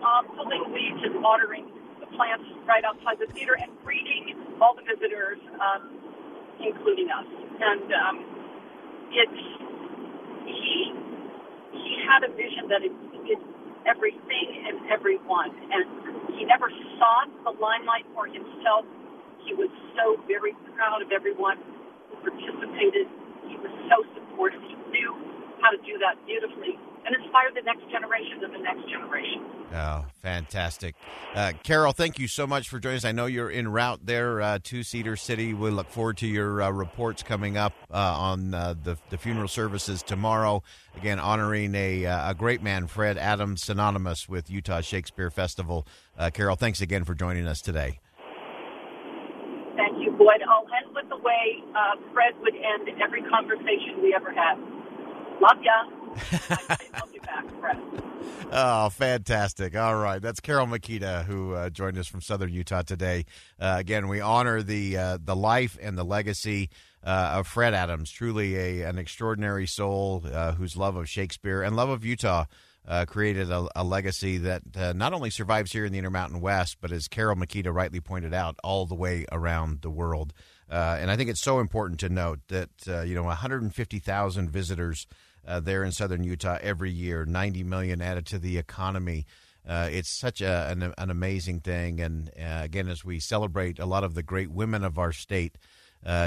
um, 0.00 0.24
pulling 0.36 0.72
weeds 0.72 1.00
and 1.04 1.22
watering 1.22 1.68
the 2.00 2.08
plants 2.16 2.48
right 2.64 2.84
outside 2.84 3.20
the 3.20 3.30
theater 3.32 3.56
and 3.60 3.70
greeting 3.84 4.36
all 4.60 4.74
the 4.74 4.84
visitors, 4.84 5.38
um, 5.60 5.96
including 6.60 7.08
us. 7.12 7.28
And 7.60 7.86
um, 7.92 8.16
it's 9.12 9.42
he 10.48 10.92
he 11.76 11.92
had 12.08 12.24
a 12.24 12.32
vision 12.32 12.68
that 12.68 12.82
it, 12.82 12.92
it's 13.28 13.44
everything 13.86 14.48
and 14.64 14.90
everyone, 14.90 15.52
and 15.72 15.84
he 16.36 16.44
never 16.44 16.70
sought 16.98 17.28
the 17.44 17.52
limelight 17.60 18.08
for 18.14 18.26
himself 18.26 18.84
he 19.50 19.54
was 19.58 19.70
so 19.98 20.22
very 20.28 20.54
proud 20.76 21.02
of 21.02 21.10
everyone 21.10 21.58
who 22.08 22.16
participated. 22.22 23.10
He 23.48 23.56
was 23.56 23.72
so 23.90 23.98
supportive. 24.14 24.62
He 24.62 24.74
knew 24.94 25.10
how 25.60 25.70
to 25.70 25.76
do 25.78 25.98
that 25.98 26.24
beautifully 26.24 26.78
and 27.04 27.16
inspire 27.16 27.50
the 27.52 27.62
next 27.62 27.90
generation 27.90 28.44
and 28.44 28.54
the 28.54 28.58
next 28.58 28.88
generation. 28.88 29.42
Oh, 29.72 30.04
fantastic. 30.22 30.94
Uh, 31.34 31.52
Carol, 31.64 31.92
thank 31.92 32.18
you 32.18 32.28
so 32.28 32.46
much 32.46 32.68
for 32.68 32.78
joining 32.78 32.98
us. 32.98 33.04
I 33.04 33.12
know 33.12 33.26
you're 33.26 33.50
en 33.50 33.68
route 33.68 34.00
there 34.04 34.40
uh, 34.40 34.58
to 34.64 34.82
Cedar 34.82 35.16
City. 35.16 35.52
We 35.52 35.70
look 35.70 35.90
forward 35.90 36.18
to 36.18 36.26
your 36.26 36.62
uh, 36.62 36.70
reports 36.70 37.22
coming 37.22 37.56
up 37.56 37.72
uh, 37.90 37.96
on 37.96 38.54
uh, 38.54 38.74
the, 38.80 38.98
the 39.10 39.18
funeral 39.18 39.48
services 39.48 40.02
tomorrow. 40.02 40.62
Again, 40.96 41.18
honoring 41.18 41.74
a, 41.74 42.06
uh, 42.06 42.30
a 42.30 42.34
great 42.34 42.62
man, 42.62 42.86
Fred 42.86 43.18
Adams, 43.18 43.62
synonymous 43.62 44.28
with 44.28 44.50
Utah 44.50 44.80
Shakespeare 44.80 45.30
Festival. 45.30 45.86
Carol, 46.34 46.54
thanks 46.54 46.82
again 46.82 47.04
for 47.04 47.14
joining 47.14 47.46
us 47.46 47.62
today. 47.62 47.98
Boyd. 50.20 50.44
I'll 50.46 50.66
end 50.76 50.94
with 50.94 51.08
the 51.08 51.16
way 51.16 51.64
uh, 51.74 51.96
Fred 52.12 52.34
would 52.42 52.54
end 52.54 53.00
every 53.02 53.22
conversation 53.22 54.02
we 54.02 54.14
ever 54.14 54.30
had. 54.30 54.56
Love 55.40 55.56
ya. 55.64 56.76
I'll 56.94 57.08
be 57.08 57.18
back, 57.20 57.46
Fred. 57.58 57.78
Oh, 58.52 58.90
fantastic. 58.90 59.74
All 59.74 59.96
right. 59.96 60.20
That's 60.20 60.40
Carol 60.40 60.66
Mikita, 60.66 61.24
who 61.26 61.54
uh, 61.54 61.70
joined 61.70 61.96
us 61.96 62.06
from 62.06 62.20
Southern 62.20 62.52
Utah 62.52 62.82
today. 62.82 63.24
Uh, 63.58 63.76
again, 63.78 64.08
we 64.08 64.20
honor 64.20 64.62
the 64.62 64.98
uh, 64.98 65.18
the 65.24 65.36
life 65.36 65.78
and 65.80 65.96
the 65.96 66.04
legacy 66.04 66.68
uh, 67.02 67.36
of 67.36 67.46
Fred 67.46 67.72
Adams, 67.72 68.10
truly 68.10 68.56
a, 68.56 68.82
an 68.82 68.98
extraordinary 68.98 69.66
soul 69.66 70.22
uh, 70.30 70.52
whose 70.52 70.76
love 70.76 70.96
of 70.96 71.08
Shakespeare 71.08 71.62
and 71.62 71.76
love 71.76 71.88
of 71.88 72.04
Utah 72.04 72.44
uh, 72.86 73.04
created 73.04 73.50
a, 73.50 73.68
a, 73.76 73.84
legacy 73.84 74.38
that 74.38 74.62
uh, 74.76 74.92
not 74.94 75.12
only 75.12 75.30
survives 75.30 75.72
here 75.72 75.84
in 75.84 75.92
the 75.92 75.98
Intermountain 75.98 76.40
West, 76.40 76.78
but 76.80 76.92
as 76.92 77.08
Carol 77.08 77.36
Mikita 77.36 77.70
rightly 77.70 78.00
pointed 78.00 78.32
out, 78.32 78.56
all 78.64 78.86
the 78.86 78.94
way 78.94 79.26
around 79.30 79.82
the 79.82 79.90
world. 79.90 80.32
Uh, 80.70 80.96
and 81.00 81.10
I 81.10 81.16
think 81.16 81.28
it's 81.28 81.40
so 81.40 81.60
important 81.60 82.00
to 82.00 82.08
note 82.08 82.40
that 82.48 82.70
uh, 82.88 83.02
you 83.02 83.14
know 83.14 83.24
150,000 83.24 84.50
visitors 84.50 85.06
uh, 85.46 85.60
there 85.60 85.84
in 85.84 85.92
southern 85.92 86.24
Utah 86.24 86.58
every 86.60 86.90
year, 86.90 87.24
90 87.24 87.64
million 87.64 88.00
added 88.00 88.26
to 88.26 88.38
the 88.38 88.58
economy. 88.58 89.26
Uh, 89.68 89.88
it's 89.90 90.08
such 90.08 90.40
a, 90.40 90.68
an, 90.70 90.94
an, 90.96 91.10
amazing 91.10 91.60
thing, 91.60 92.00
and 92.00 92.30
again, 92.36 92.88
as 92.88 93.04
we 93.04 93.20
celebrate 93.20 93.78
a 93.78 93.84
lot 93.84 94.04
of 94.04 94.14
the 94.14 94.22
great 94.22 94.50
women 94.50 94.82
of 94.82 94.98
our 94.98 95.12
state. 95.12 95.58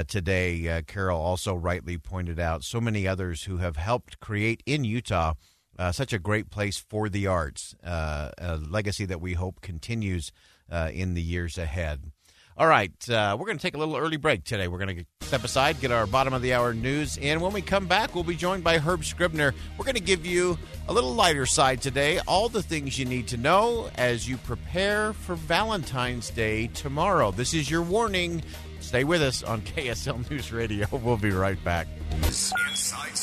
today, 0.06 0.82
Carol 0.86 1.20
also 1.20 1.54
rightly 1.54 1.98
pointed 1.98 2.38
out 2.38 2.62
so 2.62 2.80
many 2.80 3.08
others 3.08 3.44
who 3.44 3.56
have 3.56 3.76
helped 3.76 4.20
create 4.20 4.62
in 4.66 4.84
Utah 4.84 5.34
uh, 5.78 5.92
such 5.92 6.12
a 6.12 6.18
great 6.18 6.50
place 6.50 6.78
for 6.78 7.08
the 7.08 7.26
arts, 7.26 7.74
uh, 7.84 8.30
a 8.38 8.56
legacy 8.56 9.04
that 9.06 9.20
we 9.20 9.34
hope 9.34 9.60
continues 9.60 10.32
uh, 10.70 10.90
in 10.92 11.14
the 11.14 11.22
years 11.22 11.58
ahead. 11.58 12.10
All 12.56 12.68
right, 12.68 12.92
uh, 13.10 13.36
we're 13.36 13.46
going 13.46 13.58
to 13.58 13.62
take 13.62 13.74
a 13.74 13.78
little 13.78 13.96
early 13.96 14.16
break 14.16 14.44
today. 14.44 14.68
We're 14.68 14.78
going 14.78 14.96
to 14.96 15.26
step 15.26 15.42
aside, 15.42 15.80
get 15.80 15.90
our 15.90 16.06
bottom 16.06 16.32
of 16.32 16.40
the 16.40 16.54
hour 16.54 16.72
news, 16.72 17.18
and 17.20 17.40
when 17.40 17.52
we 17.52 17.60
come 17.60 17.86
back, 17.86 18.14
we'll 18.14 18.22
be 18.22 18.36
joined 18.36 18.62
by 18.62 18.78
Herb 18.78 19.04
Scribner. 19.04 19.52
We're 19.76 19.84
going 19.84 19.96
to 19.96 20.00
give 20.00 20.24
you 20.24 20.56
a 20.86 20.92
little 20.92 21.14
lighter 21.14 21.46
side 21.46 21.82
today, 21.82 22.20
all 22.28 22.48
the 22.48 22.62
things 22.62 22.96
you 22.96 23.06
need 23.06 23.26
to 23.28 23.36
know 23.36 23.90
as 23.96 24.28
you 24.28 24.36
prepare 24.36 25.14
for 25.14 25.34
Valentine's 25.34 26.30
Day 26.30 26.68
tomorrow. 26.68 27.32
This 27.32 27.54
is 27.54 27.68
your 27.68 27.82
warning. 27.82 28.44
Stay 28.78 29.02
with 29.02 29.20
us 29.20 29.42
on 29.42 29.60
KSL 29.62 30.30
News 30.30 30.52
Radio. 30.52 30.86
We'll 30.92 31.16
be 31.16 31.32
right 31.32 31.62
back. 31.64 31.88
Inside 32.12 33.16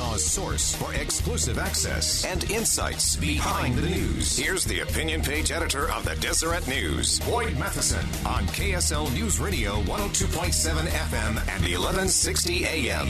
Source 0.00 0.74
for 0.74 0.94
exclusive 0.94 1.58
access 1.58 2.24
and 2.24 2.50
insights 2.50 3.16
behind 3.16 3.76
the 3.76 3.88
news. 3.88 4.36
Here's 4.36 4.64
the 4.64 4.80
opinion 4.80 5.22
page 5.22 5.52
editor 5.52 5.90
of 5.90 6.04
the 6.04 6.14
Deseret 6.16 6.66
News, 6.66 7.20
Boyd 7.20 7.58
Matheson, 7.58 8.04
on 8.26 8.44
KSL 8.46 9.12
News 9.14 9.38
Radio 9.38 9.80
102.7 9.82 10.86
FM 10.86 11.28
and 11.28 11.62
1160 11.62 12.64
AM. 12.64 13.08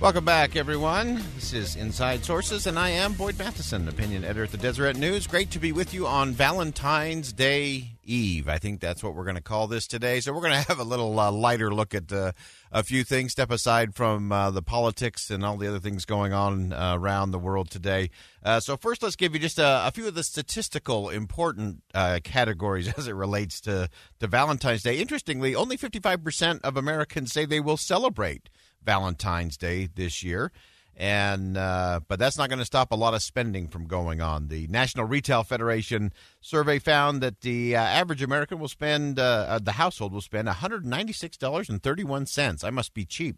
Welcome 0.00 0.24
back, 0.24 0.54
everyone. 0.54 1.22
This 1.34 1.52
is 1.52 1.76
Inside 1.76 2.24
Sources, 2.24 2.66
and 2.66 2.78
I 2.78 2.90
am 2.90 3.14
Boyd 3.14 3.38
Matheson, 3.38 3.88
opinion 3.88 4.24
editor 4.24 4.44
at 4.44 4.50
the 4.50 4.58
Deseret 4.58 4.96
News. 4.96 5.26
Great 5.26 5.50
to 5.52 5.58
be 5.58 5.72
with 5.72 5.94
you 5.94 6.06
on 6.06 6.32
Valentine's 6.32 7.32
Day 7.32 7.93
Eve. 8.04 8.48
I 8.48 8.58
think 8.58 8.80
that's 8.80 9.02
what 9.02 9.14
we're 9.14 9.24
going 9.24 9.36
to 9.36 9.42
call 9.42 9.66
this 9.66 9.86
today. 9.86 10.20
So 10.20 10.32
we're 10.32 10.40
going 10.40 10.52
to 10.62 10.68
have 10.68 10.78
a 10.78 10.84
little 10.84 11.18
uh, 11.18 11.30
lighter 11.30 11.72
look 11.74 11.94
at 11.94 12.12
uh, 12.12 12.32
a 12.72 12.82
few 12.82 13.04
things, 13.04 13.32
step 13.32 13.50
aside 13.50 13.94
from 13.94 14.32
uh, 14.32 14.50
the 14.50 14.62
politics 14.62 15.30
and 15.30 15.44
all 15.44 15.56
the 15.56 15.68
other 15.68 15.80
things 15.80 16.04
going 16.04 16.32
on 16.32 16.72
uh, 16.72 16.96
around 16.96 17.30
the 17.30 17.38
world 17.38 17.70
today. 17.70 18.10
Uh, 18.42 18.60
so 18.60 18.76
first, 18.76 19.02
let's 19.02 19.16
give 19.16 19.34
you 19.34 19.40
just 19.40 19.58
a, 19.58 19.86
a 19.86 19.90
few 19.90 20.06
of 20.06 20.14
the 20.14 20.22
statistical 20.22 21.10
important 21.10 21.82
uh, 21.94 22.20
categories 22.22 22.92
as 22.96 23.08
it 23.08 23.14
relates 23.14 23.60
to, 23.62 23.88
to 24.20 24.26
Valentine's 24.26 24.82
Day. 24.82 24.98
Interestingly, 24.98 25.54
only 25.54 25.76
55% 25.76 26.60
of 26.62 26.76
Americans 26.76 27.32
say 27.32 27.44
they 27.44 27.60
will 27.60 27.76
celebrate 27.76 28.48
Valentine's 28.82 29.56
Day 29.56 29.88
this 29.94 30.22
year. 30.22 30.52
And 30.96 31.56
uh, 31.56 32.00
but 32.06 32.18
that's 32.18 32.38
not 32.38 32.48
going 32.48 32.58
to 32.60 32.64
stop 32.64 32.92
a 32.92 32.96
lot 32.96 33.14
of 33.14 33.22
spending 33.22 33.68
from 33.68 33.86
going 33.86 34.20
on. 34.20 34.48
The 34.48 34.66
National 34.68 35.06
Retail 35.06 35.42
Federation 35.42 36.12
survey 36.40 36.78
found 36.78 37.20
that 37.20 37.40
the 37.40 37.76
uh, 37.76 37.80
average 37.80 38.22
American 38.22 38.58
will 38.58 38.68
spend, 38.68 39.18
uh, 39.18 39.46
uh 39.48 39.58
the 39.58 39.72
household 39.72 40.12
will 40.12 40.20
spend 40.20 40.46
one 40.46 40.56
hundred 40.56 40.86
ninety 40.86 41.12
six 41.12 41.36
dollars 41.36 41.68
and 41.68 41.82
thirty 41.82 42.04
one 42.04 42.26
cents. 42.26 42.62
I 42.62 42.70
must 42.70 42.94
be 42.94 43.04
cheap. 43.04 43.36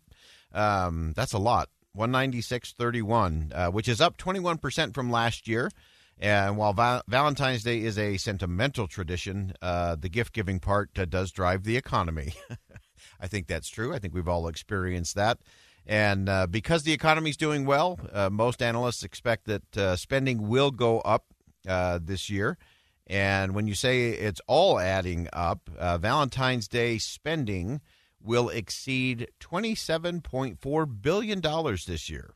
Um, 0.52 1.12
that's 1.16 1.32
a 1.32 1.38
lot. 1.38 1.68
One 1.92 2.10
ninety 2.10 2.42
six 2.42 2.72
thirty 2.72 3.02
one, 3.02 3.52
uh, 3.54 3.68
which 3.68 3.88
is 3.88 4.00
up 4.00 4.16
twenty 4.16 4.40
one 4.40 4.58
percent 4.58 4.94
from 4.94 5.10
last 5.10 5.48
year. 5.48 5.70
And 6.18 6.56
while 6.56 6.72
Va- 6.72 7.02
Valentine's 7.08 7.62
Day 7.62 7.82
is 7.82 7.98
a 7.98 8.16
sentimental 8.16 8.86
tradition, 8.86 9.52
uh, 9.60 9.96
the 9.96 10.08
gift 10.08 10.32
giving 10.32 10.60
part 10.60 10.94
does 10.94 11.30
drive 11.30 11.64
the 11.64 11.76
economy. 11.76 12.32
I 13.20 13.26
think 13.28 13.46
that's 13.46 13.68
true. 13.68 13.94
I 13.94 13.98
think 13.98 14.14
we've 14.14 14.28
all 14.28 14.48
experienced 14.48 15.14
that. 15.16 15.38
And 15.86 16.28
uh, 16.28 16.46
because 16.48 16.82
the 16.82 16.92
economy 16.92 17.30
is 17.30 17.36
doing 17.36 17.64
well, 17.64 17.98
uh, 18.12 18.28
most 18.30 18.60
analysts 18.60 19.04
expect 19.04 19.46
that 19.46 19.76
uh, 19.76 19.96
spending 19.96 20.48
will 20.48 20.72
go 20.72 21.00
up 21.00 21.26
uh, 21.68 22.00
this 22.02 22.28
year. 22.28 22.58
And 23.06 23.54
when 23.54 23.68
you 23.68 23.74
say 23.74 24.08
it's 24.08 24.40
all 24.48 24.80
adding 24.80 25.28
up, 25.32 25.70
uh, 25.78 25.96
Valentine's 25.98 26.66
Day 26.66 26.98
spending 26.98 27.80
will 28.20 28.48
exceed 28.48 29.28
$27.4 29.40 31.02
billion 31.02 31.40
this 31.40 32.10
year, 32.10 32.34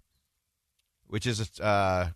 which 1.08 1.26
is 1.26 1.58
uh, 1.58 2.10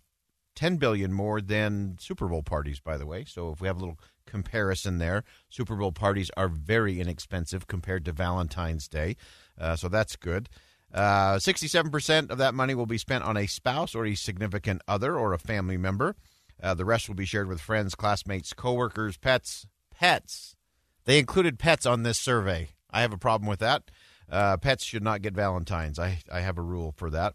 10 0.55 0.77
billion 0.77 1.11
more 1.11 1.41
than 1.41 1.97
Super 1.99 2.29
Bowl 2.29 2.43
parties, 2.43 2.79
by 2.79 2.95
the 2.95 3.05
way. 3.05 3.25
So 3.27 3.51
if 3.51 3.59
we 3.59 3.67
have 3.67 3.75
a 3.75 3.81
little 3.81 3.99
comparison 4.25 4.99
there, 4.99 5.25
Super 5.49 5.75
Bowl 5.75 5.91
parties 5.91 6.31
are 6.37 6.47
very 6.47 7.01
inexpensive 7.01 7.67
compared 7.67 8.05
to 8.05 8.13
Valentine's 8.13 8.87
Day. 8.87 9.17
so 9.75 9.89
that's 9.89 10.15
good. 10.15 10.47
Uh, 10.95 11.35
67% 11.35 12.29
of 12.31 12.37
that 12.37 12.53
money 12.53 12.73
will 12.73 12.85
be 12.85 12.97
spent 12.97 13.25
on 13.25 13.35
a 13.35 13.47
spouse 13.47 13.93
or 13.93 14.05
a 14.05 14.15
significant 14.15 14.81
other 14.87 15.17
or 15.17 15.33
a 15.33 15.37
family 15.37 15.75
member. 15.75 16.15
Uh, 16.63 16.73
the 16.73 16.85
rest 16.85 17.09
will 17.09 17.15
be 17.15 17.25
shared 17.25 17.49
with 17.49 17.59
friends, 17.59 17.95
classmates, 17.95 18.53
coworkers, 18.53 19.17
pets. 19.17 19.67
Pets. 19.93 20.55
They 21.03 21.19
included 21.19 21.59
pets 21.59 21.85
on 21.85 22.03
this 22.03 22.17
survey. 22.17 22.69
I 22.89 23.01
have 23.01 23.11
a 23.11 23.17
problem 23.17 23.49
with 23.49 23.59
that. 23.59 23.83
Uh, 24.31 24.55
pets 24.55 24.85
should 24.85 25.03
not 25.03 25.21
get 25.21 25.35
Valentine's. 25.35 25.99
I, 25.99 26.19
I 26.31 26.39
have 26.39 26.57
a 26.57 26.63
rule 26.63 26.93
for 26.95 27.09
that. 27.09 27.33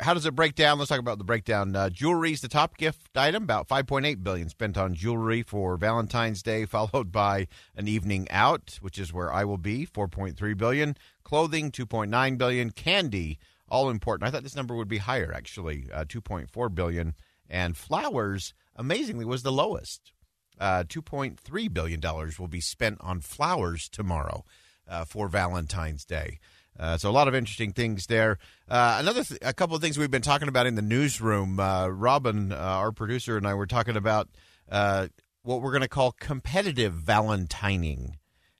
How 0.00 0.14
does 0.14 0.26
it 0.26 0.36
break 0.36 0.54
down? 0.54 0.78
Let's 0.78 0.90
talk 0.90 1.00
about 1.00 1.18
the 1.18 1.24
breakdown. 1.24 1.74
Uh, 1.74 1.90
jewelry 1.90 2.32
is 2.32 2.40
the 2.40 2.48
top 2.48 2.76
gift 2.76 3.16
item, 3.16 3.42
about 3.42 3.68
5.8 3.68 4.22
billion 4.22 4.48
spent 4.48 4.78
on 4.78 4.94
jewelry 4.94 5.42
for 5.42 5.76
Valentine's 5.76 6.42
Day, 6.42 6.64
followed 6.66 7.10
by 7.10 7.48
an 7.74 7.88
evening 7.88 8.28
out, 8.30 8.78
which 8.80 8.96
is 8.98 9.12
where 9.12 9.32
I 9.32 9.44
will 9.44 9.58
be, 9.58 9.84
4.3 9.86 10.56
billion. 10.56 10.96
Clothing, 11.24 11.72
2.9 11.72 12.38
billion. 12.38 12.70
Candy, 12.70 13.40
all 13.68 13.90
important. 13.90 14.28
I 14.28 14.30
thought 14.30 14.44
this 14.44 14.56
number 14.56 14.76
would 14.76 14.88
be 14.88 14.98
higher, 14.98 15.32
actually, 15.34 15.88
uh, 15.92 16.04
2.4 16.04 16.74
billion. 16.74 17.14
And 17.50 17.76
flowers, 17.76 18.54
amazingly, 18.76 19.24
was 19.24 19.42
the 19.42 19.52
lowest. 19.52 20.12
Uh, 20.60 20.84
2.3 20.84 21.74
billion 21.74 21.98
dollars 21.98 22.38
will 22.38 22.48
be 22.48 22.60
spent 22.60 22.98
on 23.00 23.20
flowers 23.20 23.88
tomorrow 23.88 24.44
uh, 24.88 25.04
for 25.04 25.26
Valentine's 25.26 26.04
Day. 26.04 26.38
Uh, 26.78 26.96
so 26.96 27.10
a 27.10 27.12
lot 27.12 27.28
of 27.28 27.34
interesting 27.34 27.72
things 27.72 28.06
there. 28.06 28.38
Uh, 28.68 28.96
another, 28.98 29.22
th- 29.22 29.40
a 29.42 29.52
couple 29.52 29.76
of 29.76 29.82
things 29.82 29.98
we've 29.98 30.10
been 30.10 30.22
talking 30.22 30.48
about 30.48 30.66
in 30.66 30.74
the 30.74 30.82
newsroom. 30.82 31.60
Uh, 31.60 31.88
Robin, 31.88 32.52
uh, 32.52 32.56
our 32.56 32.92
producer, 32.92 33.36
and 33.36 33.46
I 33.46 33.54
were 33.54 33.66
talking 33.66 33.96
about 33.96 34.28
uh, 34.70 35.08
what 35.42 35.60
we're 35.60 35.72
going 35.72 35.82
to 35.82 35.88
call 35.88 36.12
competitive 36.12 36.94
valentining, 36.94 38.16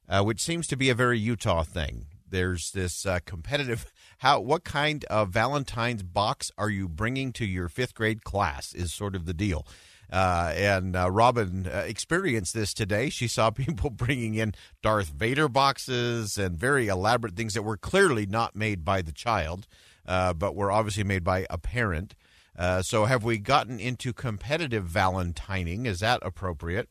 uh, 0.09 0.23
which 0.23 0.41
seems 0.41 0.67
to 0.69 0.77
be 0.77 0.91
a 0.91 0.95
very 0.95 1.19
Utah 1.19 1.63
thing. 1.63 2.07
There's 2.29 2.71
this 2.71 3.07
competitive. 3.27 3.93
How? 4.19 4.41
What 4.41 4.65
kind 4.65 5.05
of 5.07 5.29
Valentine's 5.31 6.03
box 6.03 6.51
are 6.57 6.71
you 6.71 6.89
bringing 6.89 7.31
to 7.33 7.45
your 7.45 7.69
fifth 7.69 7.95
grade 7.95 8.25
class? 8.25 8.73
Is 8.73 8.91
sort 8.91 9.15
of 9.15 9.27
the 9.27 9.35
deal. 9.35 9.67
Uh, 10.13 10.53
and 10.55 10.95
uh, 10.95 11.11
Robin 11.11 11.67
uh, 11.67 11.85
experienced 11.87 12.53
this 12.53 12.75
today. 12.75 13.09
She 13.09 13.27
saw 13.27 13.51
people 13.51 13.89
bringing 13.89 14.35
in 14.35 14.55
Darth 14.83 15.09
Vader 15.09 15.49
boxes 15.49 16.37
and 16.37 16.57
very 16.57 16.89
elaborate 16.89 17.35
things 17.35 17.55
that 17.55 17.63
were 17.63 17.79
clearly 17.79 18.27
not 18.27 18.55
made 18.55 18.85
by 18.85 19.01
the 19.01 19.13
child, 19.13 19.67
uh, 20.07 20.35
but 20.35 20.55
were 20.55 20.71
obviously 20.71 21.05
made 21.05 21.25
by 21.25 21.47
a 21.49 21.57
parent. 21.57 22.15
Uh, 22.57 22.83
so, 22.83 23.07
have 23.07 23.25
we 23.25 23.39
gotten 23.39 23.81
into 23.81 24.13
competitive 24.13 24.85
valentining? 24.85 25.87
Is 25.87 26.01
that 26.01 26.21
appropriate? 26.23 26.91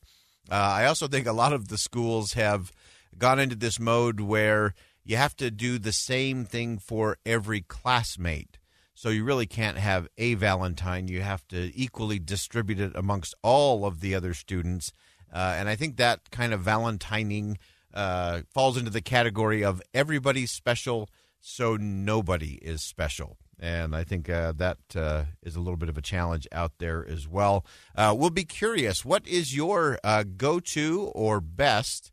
Uh, 0.50 0.54
I 0.54 0.86
also 0.86 1.06
think 1.06 1.28
a 1.28 1.32
lot 1.32 1.52
of 1.52 1.68
the 1.68 1.78
schools 1.78 2.32
have 2.32 2.72
gone 3.16 3.38
into 3.38 3.54
this 3.54 3.78
mode 3.78 4.20
where 4.20 4.74
you 5.04 5.16
have 5.16 5.36
to 5.36 5.52
do 5.52 5.78
the 5.78 5.92
same 5.92 6.44
thing 6.44 6.78
for 6.78 7.18
every 7.24 7.60
classmate. 7.60 8.58
So 9.02 9.08
you 9.08 9.24
really 9.24 9.46
can't 9.46 9.78
have 9.78 10.06
a 10.16 10.34
Valentine. 10.34 11.08
You 11.08 11.22
have 11.22 11.44
to 11.48 11.76
equally 11.76 12.20
distribute 12.20 12.78
it 12.78 12.92
amongst 12.94 13.34
all 13.42 13.84
of 13.84 13.98
the 13.98 14.14
other 14.14 14.32
students. 14.32 14.92
Uh, 15.34 15.56
and 15.58 15.68
I 15.68 15.74
think 15.74 15.96
that 15.96 16.30
kind 16.30 16.54
of 16.54 16.60
Valentining 16.60 17.58
uh, 17.92 18.42
falls 18.54 18.76
into 18.76 18.92
the 18.92 19.00
category 19.00 19.64
of 19.64 19.82
everybody's 19.92 20.52
special, 20.52 21.10
so 21.40 21.76
nobody 21.76 22.60
is 22.62 22.80
special. 22.80 23.38
And 23.58 23.96
I 23.96 24.04
think 24.04 24.30
uh, 24.30 24.52
that 24.58 24.78
uh, 24.94 25.24
is 25.42 25.56
a 25.56 25.60
little 25.60 25.76
bit 25.76 25.88
of 25.88 25.98
a 25.98 26.02
challenge 26.02 26.46
out 26.52 26.74
there 26.78 27.04
as 27.04 27.26
well. 27.26 27.66
Uh, 27.96 28.14
we'll 28.16 28.30
be 28.30 28.44
curious. 28.44 29.04
What 29.04 29.26
is 29.26 29.56
your 29.56 29.98
uh, 30.04 30.22
go 30.22 30.60
to 30.60 31.10
or 31.12 31.40
best 31.40 32.12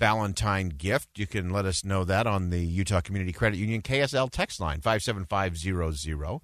Valentine 0.00 0.70
gift. 0.70 1.18
You 1.18 1.26
can 1.26 1.50
let 1.50 1.66
us 1.66 1.84
know 1.84 2.04
that 2.04 2.26
on 2.26 2.48
the 2.48 2.60
Utah 2.60 3.02
Community 3.02 3.32
Credit 3.32 3.58
Union 3.58 3.82
KSL 3.82 4.30
text 4.30 4.58
line 4.58 4.80
57500. 4.80 6.40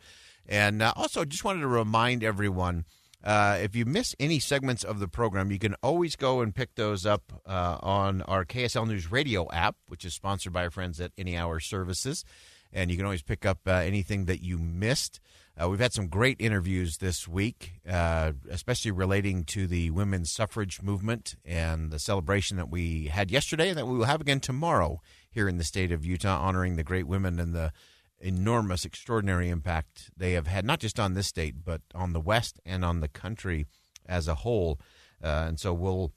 And 0.46 0.82
uh, 0.82 0.92
also, 0.94 1.24
just 1.24 1.42
wanted 1.42 1.60
to 1.60 1.66
remind 1.66 2.22
everyone 2.22 2.84
uh, 3.24 3.58
if 3.60 3.74
you 3.74 3.86
miss 3.86 4.14
any 4.20 4.38
segments 4.38 4.84
of 4.84 5.00
the 5.00 5.08
program, 5.08 5.50
you 5.50 5.58
can 5.58 5.74
always 5.82 6.16
go 6.16 6.42
and 6.42 6.54
pick 6.54 6.74
those 6.74 7.06
up 7.06 7.32
uh, 7.46 7.78
on 7.80 8.20
our 8.22 8.44
KSL 8.44 8.86
News 8.86 9.10
Radio 9.10 9.50
app, 9.50 9.74
which 9.88 10.04
is 10.04 10.12
sponsored 10.12 10.52
by 10.52 10.64
our 10.64 10.70
friends 10.70 11.00
at 11.00 11.12
Any 11.16 11.34
Hour 11.34 11.58
Services. 11.58 12.26
And 12.74 12.90
you 12.90 12.96
can 12.98 13.06
always 13.06 13.22
pick 13.22 13.46
up 13.46 13.60
uh, 13.66 13.70
anything 13.72 14.26
that 14.26 14.42
you 14.42 14.58
missed. 14.58 15.18
Uh, 15.58 15.70
we've 15.70 15.80
had 15.80 15.92
some 15.92 16.08
great 16.08 16.36
interviews 16.38 16.98
this 16.98 17.26
week, 17.26 17.80
uh, 17.88 18.32
especially 18.50 18.90
relating 18.90 19.42
to 19.42 19.66
the 19.66 19.90
women's 19.90 20.30
suffrage 20.30 20.82
movement 20.82 21.36
and 21.46 21.90
the 21.90 21.98
celebration 21.98 22.58
that 22.58 22.68
we 22.68 23.06
had 23.06 23.30
yesterday 23.30 23.70
and 23.70 23.78
that 23.78 23.86
we 23.86 23.96
will 23.96 24.04
have 24.04 24.20
again 24.20 24.38
tomorrow 24.38 25.00
here 25.30 25.48
in 25.48 25.56
the 25.56 25.64
state 25.64 25.90
of 25.90 26.04
Utah, 26.04 26.38
honoring 26.40 26.76
the 26.76 26.82
great 26.82 27.06
women 27.06 27.40
and 27.40 27.54
the 27.54 27.72
enormous, 28.20 28.84
extraordinary 28.84 29.48
impact 29.48 30.10
they 30.14 30.32
have 30.32 30.46
had, 30.46 30.64
not 30.64 30.78
just 30.78 31.00
on 31.00 31.14
this 31.14 31.26
state, 31.26 31.64
but 31.64 31.80
on 31.94 32.12
the 32.12 32.20
West 32.20 32.60
and 32.66 32.84
on 32.84 33.00
the 33.00 33.08
country 33.08 33.64
as 34.04 34.28
a 34.28 34.36
whole. 34.36 34.78
Uh, 35.24 35.46
and 35.48 35.58
so 35.58 35.72
we'll, 35.72 36.12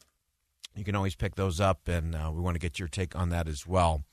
you 0.75 0.84
can 0.84 0.95
always 0.95 1.15
pick 1.15 1.36
those 1.36 1.62
up, 1.62 1.88
and 1.88 2.13
uh, 2.13 2.30
we 2.34 2.41
want 2.41 2.56
to 2.56 2.60
get 2.60 2.78
your 2.78 2.89
take 2.89 3.15
on 3.15 3.30
that 3.30 3.47
as 3.47 3.65
well. 3.65 4.04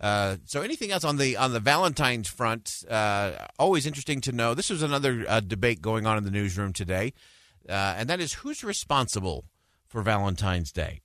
Uh, 0.00 0.36
so 0.44 0.62
anything 0.62 0.92
else 0.92 1.04
on 1.04 1.16
the 1.16 1.36
on 1.36 1.52
the 1.52 1.60
Valentine's 1.60 2.28
front? 2.28 2.84
Uh, 2.88 3.32
always 3.58 3.86
interesting 3.86 4.20
to 4.22 4.32
know. 4.32 4.54
This 4.54 4.70
was 4.70 4.82
another 4.82 5.24
uh, 5.28 5.40
debate 5.40 5.82
going 5.82 6.06
on 6.06 6.16
in 6.16 6.24
the 6.24 6.30
newsroom 6.30 6.72
today, 6.72 7.12
uh, 7.68 7.94
and 7.96 8.08
that 8.08 8.20
is 8.20 8.34
who's 8.34 8.62
responsible 8.62 9.44
for 9.86 10.02
Valentine's 10.02 10.70
Day. 10.70 11.00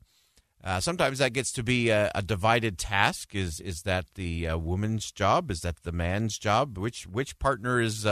Uh, 0.64 0.80
sometimes 0.80 1.18
that 1.18 1.34
gets 1.34 1.52
to 1.52 1.62
be 1.62 1.90
a, 1.90 2.10
a, 2.16 2.22
divided 2.22 2.78
task. 2.78 3.36
Is 3.36 3.60
is 3.60 3.82
that 3.82 4.06
the 4.16 4.48
woman's 4.54 5.12
job? 5.12 5.52
Is 5.52 5.62
that 5.62 5.84
the 5.84 5.92
man's 5.92 6.38
job? 6.38 6.78
Which 6.78 7.06
which 7.08 7.38
partner 7.40 7.82
is 7.82 8.06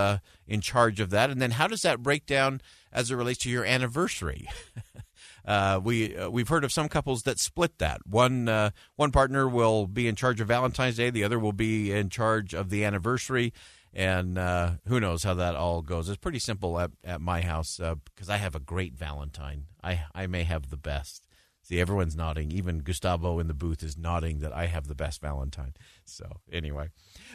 in 0.48 0.62
charge 0.62 1.00
of 1.00 1.12
that? 1.12 1.30
And 1.30 1.42
then 1.42 1.52
how 1.52 1.68
does 1.68 1.84
that 1.84 2.02
break 2.04 2.26
down 2.26 2.60
as 2.92 3.12
it 3.12 3.16
relates 3.16 3.40
to 3.44 3.50
your 3.50 3.64
anniversary? 3.64 4.50
Uh, 5.46 5.80
we 5.84 6.16
uh, 6.16 6.30
we've 6.30 6.48
heard 6.48 6.64
of 6.64 6.72
some 6.72 6.90
couples 6.90 7.24
that 7.24 7.40
split 7.40 7.78
that. 7.80 8.06
One 8.06 8.48
uh, 8.48 8.72
one 8.96 9.12
partner 9.12 9.48
will 9.48 9.88
be 9.88 10.08
in 10.08 10.16
charge 10.16 10.42
of 10.42 10.48
Valentine's 10.48 10.98
Day, 10.98 11.10
the 11.10 11.24
other 11.24 11.40
will 11.40 11.54
be 11.54 11.92
in 11.92 12.10
charge 12.10 12.54
of 12.54 12.70
the 12.70 12.84
anniversary, 12.84 13.54
and 13.94 14.38
uh, 14.38 14.74
who 14.88 15.00
knows 15.00 15.24
how 15.24 15.34
that 15.36 15.56
all 15.56 15.82
goes. 15.82 16.10
It's 16.10 16.18
pretty 16.18 16.40
simple 16.40 16.80
at, 16.80 16.92
at 17.04 17.22
my 17.22 17.42
house 17.42 17.78
because 17.78 18.30
uh, 18.30 18.34
I 18.34 18.38
have 18.38 18.56
a 18.56 18.60
great 18.60 18.94
Valentine. 18.94 19.66
I 19.84 20.04
I 20.14 20.28
may 20.28 20.44
have 20.44 20.70
the 20.70 20.78
best. 20.78 21.26
See, 21.64 21.80
everyone's 21.80 22.16
nodding. 22.16 22.52
Even 22.52 22.80
Gustavo 22.80 23.40
in 23.40 23.48
the 23.48 23.54
booth 23.54 23.84
is 23.84 23.98
nodding 23.98 24.40
that 24.40 24.52
I 24.52 24.66
have 24.66 24.88
the 24.88 24.96
best 24.96 25.22
Valentine. 25.22 25.74
So, 26.06 26.42
anyway. 26.52 26.90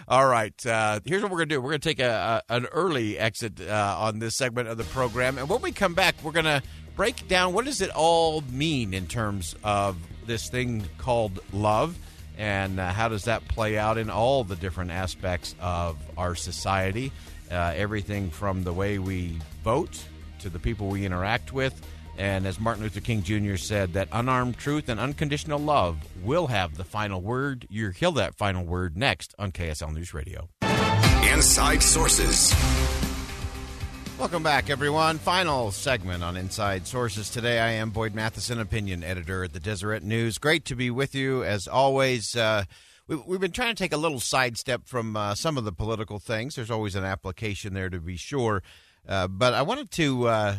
All 0.08 0.26
right. 0.26 0.66
Uh, 0.66 1.00
here's 1.04 1.22
what 1.22 1.30
we're 1.30 1.38
going 1.38 1.48
to 1.48 1.54
do 1.54 1.60
we're 1.60 1.70
going 1.70 1.80
to 1.80 1.88
take 1.88 2.00
a, 2.00 2.42
a, 2.48 2.54
an 2.54 2.66
early 2.66 3.18
exit 3.18 3.60
uh, 3.60 3.96
on 3.98 4.18
this 4.18 4.36
segment 4.36 4.68
of 4.68 4.78
the 4.78 4.84
program. 4.84 5.38
And 5.38 5.48
when 5.48 5.62
we 5.62 5.70
come 5.70 5.94
back, 5.94 6.16
we're 6.22 6.32
going 6.32 6.44
to 6.44 6.62
break 6.96 7.28
down 7.28 7.52
what 7.52 7.66
does 7.66 7.80
it 7.82 7.90
all 7.90 8.40
mean 8.50 8.94
in 8.94 9.06
terms 9.06 9.54
of 9.62 9.96
this 10.26 10.48
thing 10.48 10.84
called 10.98 11.38
love? 11.52 11.96
And 12.38 12.80
uh, 12.80 12.92
how 12.92 13.08
does 13.08 13.24
that 13.24 13.46
play 13.48 13.78
out 13.78 13.96
in 13.96 14.10
all 14.10 14.44
the 14.44 14.56
different 14.56 14.90
aspects 14.90 15.54
of 15.60 15.96
our 16.18 16.34
society? 16.34 17.12
Uh, 17.50 17.72
everything 17.76 18.30
from 18.30 18.64
the 18.64 18.72
way 18.72 18.98
we 18.98 19.38
vote 19.62 20.04
to 20.40 20.48
the 20.48 20.58
people 20.58 20.88
we 20.88 21.06
interact 21.06 21.52
with. 21.52 21.80
And 22.18 22.46
as 22.46 22.58
martin 22.58 22.82
luther 22.82 23.00
king 23.00 23.22
jr 23.22 23.56
said 23.56 23.92
that 23.92 24.08
unarmed 24.10 24.56
truth 24.56 24.88
and 24.88 24.98
unconditional 24.98 25.58
love 25.58 25.98
will 26.22 26.46
have 26.46 26.76
the 26.76 26.84
final 26.84 27.20
word. 27.20 27.66
You 27.70 27.90
hear 27.90 28.10
that 28.12 28.34
final 28.34 28.64
word 28.64 28.96
next 28.96 29.34
on 29.38 29.52
ksl 29.52 29.92
news 29.92 30.14
radio. 30.14 30.48
Inside 31.32 31.82
Sources. 31.82 32.54
Welcome 34.18 34.42
back, 34.42 34.70
everyone. 34.70 35.18
Final 35.18 35.70
segment 35.70 36.24
on 36.24 36.38
Inside 36.38 36.86
Sources 36.86 37.28
today. 37.28 37.60
I 37.60 37.72
am 37.72 37.90
Boyd 37.90 38.14
Matheson, 38.14 38.58
opinion 38.58 39.04
editor 39.04 39.44
at 39.44 39.52
the 39.52 39.60
Deseret 39.60 40.02
News. 40.02 40.38
Great 40.38 40.64
to 40.64 40.74
be 40.74 40.90
with 40.90 41.14
you 41.14 41.44
as 41.44 41.68
always. 41.68 42.34
Uh, 42.34 42.64
we, 43.08 43.16
have 43.16 43.40
been 43.42 43.52
trying 43.52 43.74
to 43.74 43.78
take 43.78 43.92
a 43.92 43.98
little 43.98 44.18
sidestep 44.18 44.86
from 44.86 45.18
uh, 45.18 45.34
some 45.34 45.58
of 45.58 45.64
the 45.64 45.72
political 45.72 46.18
things. 46.18 46.54
There's 46.54 46.70
always 46.70 46.94
an 46.94 47.04
application 47.04 47.74
there 47.74 47.90
to 47.90 48.00
be 48.00 48.16
sure, 48.16 48.62
uh, 49.06 49.28
but 49.28 49.52
I 49.52 49.60
wanted 49.60 49.90
to 49.92 50.28
uh, 50.28 50.56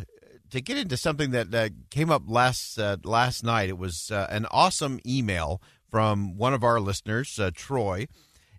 to 0.51 0.61
get 0.61 0.77
into 0.77 0.95
something 0.95 1.31
that 1.31 1.53
uh, 1.53 1.69
came 1.89 2.11
up 2.11 2.23
last 2.27 2.77
uh, 2.77 2.97
last 3.03 3.43
night. 3.43 3.69
It 3.69 3.79
was 3.79 4.11
an 4.11 4.45
awesome 4.51 4.99
email 5.03 5.63
from 5.89 6.37
one 6.37 6.53
of 6.53 6.63
our 6.63 6.79
listeners, 6.79 7.39
Troy 7.55 8.07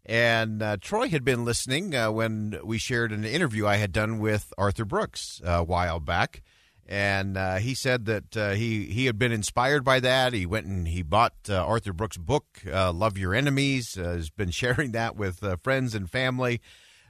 and 0.08 0.62
uh, 0.62 0.78
Troy 0.80 1.08
had 1.08 1.22
been 1.22 1.44
listening 1.44 1.94
uh, 1.94 2.10
when 2.10 2.58
we 2.64 2.78
shared 2.78 3.12
an 3.12 3.26
interview 3.26 3.66
I 3.66 3.76
had 3.76 3.92
done 3.92 4.18
with 4.18 4.54
Arthur 4.56 4.86
Brooks 4.86 5.42
uh, 5.46 5.50
a 5.50 5.64
while 5.64 6.00
back. 6.00 6.42
And 6.86 7.36
uh, 7.36 7.56
he 7.56 7.74
said 7.74 8.06
that 8.06 8.34
uh, 8.34 8.50
he, 8.52 8.86
he 8.86 9.04
had 9.04 9.18
been 9.18 9.32
inspired 9.32 9.84
by 9.84 10.00
that. 10.00 10.32
He 10.32 10.46
went 10.46 10.64
and 10.64 10.88
he 10.88 11.02
bought 11.02 11.34
Arthur 11.50 11.92
Brooks' 11.92 12.16
book, 12.16 12.62
Love 12.64 13.18
Your 13.18 13.34
Enemies, 13.34 13.96
has 13.96 14.30
been 14.30 14.50
sharing 14.52 14.92
that 14.92 15.14
with 15.14 15.44
friends 15.62 15.94
and 15.94 16.10
family. 16.10 16.62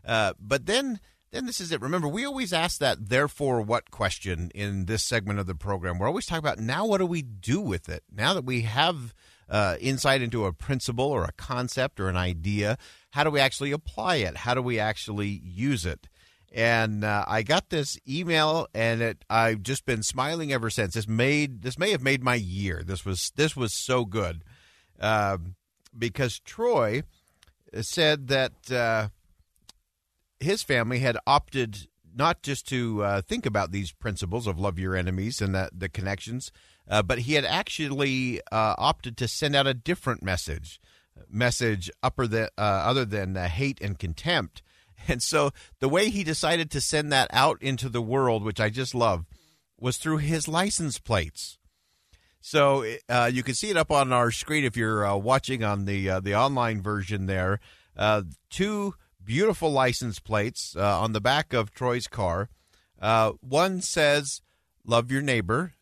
but 0.04 0.66
then 0.66 0.98
then 1.30 1.44
this 1.44 1.60
is 1.60 1.70
it. 1.72 1.82
Remember, 1.82 2.08
we 2.08 2.24
always 2.24 2.52
ask 2.52 2.80
that 2.80 3.10
therefore 3.10 3.60
what 3.60 3.90
question 3.90 4.50
in 4.54 4.86
this 4.86 5.04
segment 5.04 5.38
of 5.38 5.46
the 5.46 5.54
program. 5.54 5.98
We're 5.98 6.08
always 6.08 6.26
talking 6.26 6.38
about 6.38 6.58
now 6.58 6.86
what 6.86 6.98
do 6.98 7.06
we 7.06 7.22
do 7.22 7.60
with 7.60 7.88
it? 7.88 8.02
Now 8.10 8.34
that 8.34 8.46
we 8.46 8.62
have 8.62 9.14
uh, 9.48 9.76
insight 9.80 10.22
into 10.22 10.44
a 10.44 10.52
principle 10.52 11.06
or 11.06 11.24
a 11.24 11.32
concept 11.32 12.00
or 12.00 12.08
an 12.08 12.16
idea. 12.16 12.76
How 13.10 13.24
do 13.24 13.30
we 13.30 13.40
actually 13.40 13.72
apply 13.72 14.16
it? 14.16 14.38
How 14.38 14.54
do 14.54 14.62
we 14.62 14.78
actually 14.78 15.40
use 15.44 15.86
it? 15.86 16.08
And 16.50 17.04
uh, 17.04 17.24
I 17.28 17.42
got 17.42 17.68
this 17.68 17.98
email, 18.08 18.68
and 18.72 19.02
it, 19.02 19.24
I've 19.28 19.62
just 19.62 19.84
been 19.84 20.02
smiling 20.02 20.52
ever 20.52 20.70
since. 20.70 20.94
This 20.94 21.06
made 21.06 21.62
this 21.62 21.78
may 21.78 21.90
have 21.90 22.02
made 22.02 22.22
my 22.22 22.36
year. 22.36 22.82
This 22.84 23.04
was 23.04 23.32
this 23.36 23.54
was 23.54 23.74
so 23.74 24.06
good 24.06 24.44
uh, 24.98 25.38
because 25.96 26.38
Troy 26.40 27.02
said 27.80 28.28
that 28.28 28.70
uh, 28.70 29.08
his 30.40 30.62
family 30.62 31.00
had 31.00 31.18
opted 31.26 31.88
not 32.14 32.42
just 32.42 32.66
to 32.68 33.02
uh, 33.02 33.22
think 33.22 33.46
about 33.46 33.70
these 33.70 33.92
principles 33.92 34.46
of 34.46 34.58
love 34.58 34.78
your 34.78 34.96
enemies 34.96 35.40
and 35.40 35.54
that 35.54 35.78
the 35.78 35.88
connections, 35.88 36.50
uh, 36.88 37.02
but 37.02 37.20
he 37.20 37.34
had 37.34 37.44
actually 37.44 38.40
uh, 38.50 38.74
opted 38.78 39.16
to 39.18 39.28
send 39.28 39.54
out 39.54 39.66
a 39.66 39.74
different 39.74 40.22
message, 40.22 40.80
message 41.30 41.90
upper 42.02 42.26
than, 42.26 42.48
uh, 42.56 42.60
other 42.60 43.04
than 43.04 43.36
uh, 43.36 43.48
hate 43.48 43.80
and 43.80 43.98
contempt. 43.98 44.62
And 45.06 45.22
so 45.22 45.52
the 45.78 45.88
way 45.88 46.10
he 46.10 46.24
decided 46.24 46.72
to 46.72 46.80
send 46.80 47.12
that 47.12 47.30
out 47.32 47.62
into 47.62 47.88
the 47.88 48.02
world, 48.02 48.42
which 48.42 48.58
I 48.58 48.68
just 48.68 48.96
love, 48.96 49.26
was 49.78 49.96
through 49.96 50.18
his 50.18 50.48
license 50.48 50.98
plates. 50.98 51.56
So 52.40 52.84
uh, 53.08 53.30
you 53.32 53.44
can 53.44 53.54
see 53.54 53.70
it 53.70 53.76
up 53.76 53.92
on 53.92 54.12
our 54.12 54.32
screen 54.32 54.64
if 54.64 54.76
you're 54.76 55.16
watching 55.16 55.62
on 55.62 55.84
the 55.84 56.20
the 56.20 56.34
online 56.34 56.82
version. 56.82 57.26
There, 57.26 57.60
two 58.50 58.96
beautiful 59.24 59.70
license 59.70 60.18
plates 60.18 60.74
on 60.74 61.12
the 61.12 61.20
back 61.20 61.52
of 61.52 61.72
Troy's 61.72 62.08
car. 62.08 62.50
one 62.98 63.80
says 63.80 64.42
"Love 64.84 65.12
your 65.12 65.22
neighbor." 65.22 65.74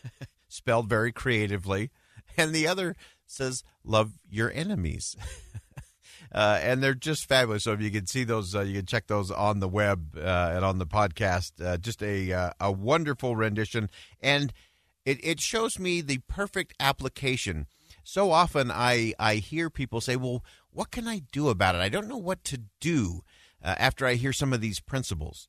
spelled 0.52 0.88
very 0.88 1.12
creatively, 1.12 1.90
and 2.36 2.52
the 2.52 2.66
other 2.66 2.94
says 3.26 3.64
"Love 3.84 4.12
your 4.28 4.52
enemies." 4.52 5.16
uh, 6.32 6.58
and 6.62 6.82
they're 6.82 6.94
just 6.94 7.28
fabulous. 7.28 7.64
So 7.64 7.72
if 7.72 7.80
you 7.80 7.90
can 7.90 8.06
see 8.06 8.24
those, 8.24 8.54
uh, 8.54 8.60
you 8.60 8.74
can 8.74 8.86
check 8.86 9.06
those 9.06 9.30
on 9.30 9.60
the 9.60 9.68
web 9.68 10.16
uh, 10.16 10.52
and 10.54 10.64
on 10.64 10.78
the 10.78 10.86
podcast. 10.86 11.52
Uh, 11.64 11.76
just 11.76 12.02
a 12.02 12.32
uh, 12.32 12.50
a 12.60 12.70
wonderful 12.70 13.36
rendition, 13.36 13.90
and 14.20 14.52
it 15.04 15.24
it 15.24 15.40
shows 15.40 15.78
me 15.78 16.00
the 16.00 16.18
perfect 16.28 16.74
application. 16.78 17.66
So 18.04 18.30
often 18.30 18.70
I 18.70 19.14
I 19.18 19.36
hear 19.36 19.70
people 19.70 20.00
say, 20.00 20.16
"Well, 20.16 20.44
what 20.70 20.90
can 20.90 21.08
I 21.08 21.22
do 21.32 21.48
about 21.48 21.74
it? 21.74 21.80
I 21.80 21.88
don't 21.88 22.08
know 22.08 22.18
what 22.18 22.44
to 22.44 22.62
do." 22.80 23.22
Uh, 23.64 23.76
after 23.78 24.06
I 24.06 24.14
hear 24.14 24.32
some 24.32 24.52
of 24.52 24.60
these 24.60 24.80
principles, 24.80 25.46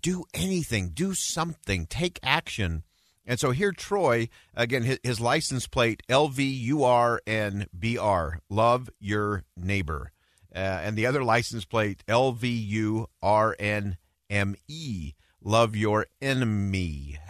do 0.00 0.24
anything, 0.32 0.90
do 0.90 1.14
something, 1.14 1.86
take 1.86 2.20
action. 2.22 2.84
And 3.26 3.38
so 3.38 3.50
here, 3.50 3.72
Troy, 3.72 4.28
again, 4.54 4.82
his, 4.82 4.98
his 5.02 5.20
license 5.20 5.66
plate 5.66 6.02
LVURNBR, 6.08 7.18
love 8.48 8.90
your 8.98 9.44
neighbor. 9.56 10.12
Uh, 10.54 10.58
and 10.58 10.96
the 10.96 11.06
other 11.06 11.22
license 11.22 11.64
plate 11.64 12.02
LVURNME, 12.08 13.06
love 15.42 15.76
your 15.76 16.06
enemy. 16.20 17.18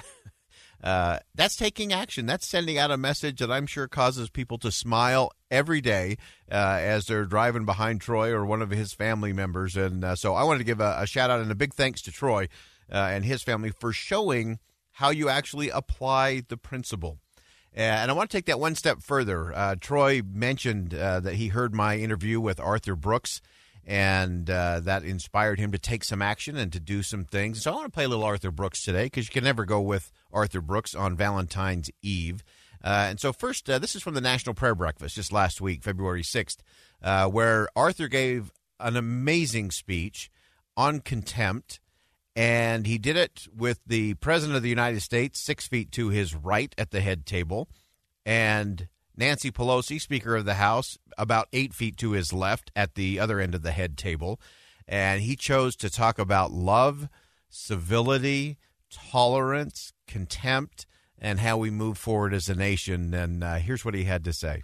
Uh, 0.83 1.19
that's 1.35 1.57
taking 1.57 1.93
action. 1.93 2.25
That's 2.27 2.49
sending 2.49 2.79
out 2.79 2.91
a 2.91 2.97
message 2.97 3.41
that 3.41 3.51
I'm 3.51 3.67
sure 3.67 3.87
causes 3.87 4.31
people 4.31 4.57
to 4.59 4.73
smile 4.73 5.31
every 5.51 5.81
day 5.81 6.17
uh, 6.51 6.79
as 6.81 7.05
they're 7.05 7.27
driving 7.27 7.67
behind 7.67 8.01
Troy 8.01 8.31
or 8.31 8.47
one 8.47 8.63
of 8.63 8.71
his 8.71 8.95
family 8.95 9.33
members. 9.33 9.77
And 9.77 10.03
uh, 10.03 10.17
so 10.17 10.35
I 10.35 10.45
wanted 10.45 10.59
to 10.61 10.65
give 10.65 10.81
a, 10.81 10.97
a, 11.01 11.07
shout 11.07 11.29
out 11.29 11.41
and 11.41 11.51
a 11.51 11.55
big 11.55 11.75
thanks 11.75 12.01
to 12.03 12.13
Troy 12.13 12.49
uh, 12.91 12.97
and 12.97 13.25
his 13.25 13.43
family 13.43 13.73
for 13.79 13.93
showing 13.93 14.59
how 15.01 15.09
you 15.09 15.31
actually 15.31 15.71
apply 15.71 16.43
the 16.49 16.59
principle. 16.59 17.17
And 17.73 18.11
I 18.11 18.15
want 18.15 18.29
to 18.29 18.37
take 18.37 18.45
that 18.45 18.61
one 18.61 18.75
step 18.75 19.01
further. 19.01 19.51
Uh, 19.51 19.75
Troy 19.81 20.21
mentioned 20.31 20.93
uh, 20.93 21.21
that 21.21 21.37
he 21.37 21.49
heard 21.49 21.75
my 21.75 21.97
interview 21.97 22.39
with 22.39 22.61
Arthur 22.61 22.95
Brooks, 22.95 23.41
and 23.87 24.51
uh, 24.51 24.81
that 24.81 25.03
inspired 25.03 25.59
him 25.59 25.73
to 25.73 25.79
take 25.79 26.05
some 26.05 26.21
action 26.21 26.55
and 26.55 26.71
to 26.75 26.81
do 26.81 27.03
some 27.03 27.25
things. 27.25 27.63
So 27.63 27.73
I 27.73 27.77
want 27.77 27.87
to 27.87 27.91
play 27.91 28.05
a 28.05 28.09
little 28.09 28.25
Arthur 28.25 28.51
Brooks 28.51 28.85
today 28.85 29.05
because 29.05 29.27
you 29.27 29.33
can 29.33 29.45
never 29.45 29.65
go 29.65 29.81
with 29.81 30.13
Arthur 30.35 30.61
Brooks 30.61 30.95
on 30.95 31.17
Valentine's 31.17 31.91
Eve. 32.03 32.45
Uh, 32.85 33.07
and 33.09 33.19
so, 33.19 33.33
first, 33.33 33.71
uh, 33.71 33.79
this 33.79 33.97
is 33.97 34.03
from 34.03 34.13
the 34.13 34.21
National 34.21 34.55
Prayer 34.55 34.75
Breakfast 34.75 35.15
just 35.15 35.33
last 35.33 35.63
week, 35.63 35.83
February 35.83 36.23
6th, 36.23 36.59
uh, 37.03 37.27
where 37.27 37.69
Arthur 37.75 38.09
gave 38.09 38.53
an 38.79 38.97
amazing 38.97 39.71
speech 39.71 40.31
on 40.77 41.01
contempt 41.01 41.81
and 42.37 42.87
he 42.87 42.99
did 42.99 43.17
it 43.17 43.47
with 43.55 43.81
the 43.87 44.15
president 44.15 44.57
of 44.57 44.63
the 44.63 44.69
United 44.69 45.01
States 45.01 45.41
six 45.41 45.67
feet 45.67 45.93
to 45.93 46.09
his 46.09 46.35
right 46.35 46.75
at 46.79 46.91
the 46.91 47.01
head 47.01 47.27
table, 47.27 47.69
and 48.25 48.89
Nancy 49.17 49.51
Pelosi, 49.51 50.01
Speaker 50.01 50.37
of 50.37 50.45
the 50.45 50.55
House, 50.55 50.97
about 51.19 51.49
eight 51.53 51.75
feet 51.75 51.97
to 51.99 52.13
his 52.13 52.33
left 52.33 52.71
at 52.75 52.95
the 52.95 53.19
other 53.19 53.41
end 53.41 53.55
of 53.55 53.63
the 53.63 53.73
head 53.73 53.99
table. 53.99 54.41
And 54.89 55.21
he 55.21 55.37
chose 55.37 55.77
to 55.77 55.91
talk 55.91 56.19
about 56.19 56.53
love, 56.53 57.09
civility, 57.49 58.57
tolerance, 58.91 59.93
contempt, 60.07 60.87
and 61.19 61.41
how 61.41 61.59
we 61.59 61.71
move 61.71 61.99
forward 61.99 62.33
as 62.33 62.49
a 62.49 62.55
nation. 62.55 63.13
And 63.13 63.45
uh, 63.45 63.57
here's 63.57 63.85
what 63.85 63.95
he 63.95 64.05
had 64.05 64.25
to 64.25 64.33
say. 64.33 64.63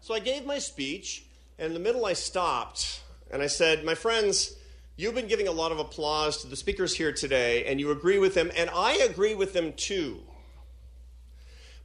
So 0.00 0.14
I 0.14 0.18
gave 0.18 0.44
my 0.44 0.58
speech, 0.58 1.24
and 1.58 1.68
in 1.68 1.74
the 1.74 1.80
middle 1.80 2.04
I 2.04 2.12
stopped 2.12 3.02
and 3.30 3.42
I 3.42 3.46
said, 3.46 3.84
My 3.84 3.94
friends, 3.94 4.54
You've 4.96 5.14
been 5.14 5.26
giving 5.26 5.48
a 5.48 5.52
lot 5.52 5.72
of 5.72 5.78
applause 5.78 6.42
to 6.42 6.46
the 6.46 6.56
speakers 6.56 6.94
here 6.94 7.12
today, 7.12 7.64
and 7.64 7.80
you 7.80 7.90
agree 7.90 8.18
with 8.18 8.34
them, 8.34 8.50
and 8.54 8.68
I 8.68 8.92
agree 8.96 9.34
with 9.34 9.54
them 9.54 9.72
too. 9.72 10.20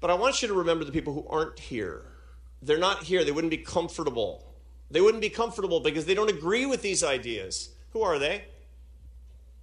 But 0.02 0.12
I 0.12 0.16
want 0.16 0.42
you 0.42 0.50
to 0.50 0.54
remember 0.54 0.84
the 0.84 0.92
people 0.92 1.14
who 1.14 1.26
aren't 1.30 1.58
here. 1.58 2.02
They're 2.62 2.78
not 2.78 3.04
here, 3.04 3.24
they 3.24 3.32
wouldn't 3.32 3.52
be 3.52 3.58
comfortable. 3.58 4.44
They 4.92 5.00
wouldn't 5.00 5.22
be 5.22 5.30
comfortable 5.30 5.80
because 5.80 6.06
they 6.06 6.16
don't 6.16 6.30
agree 6.30 6.66
with 6.66 6.82
these 6.82 7.04
ideas. 7.04 7.70
Who 7.92 8.02
are 8.02 8.20
they? 8.20 8.44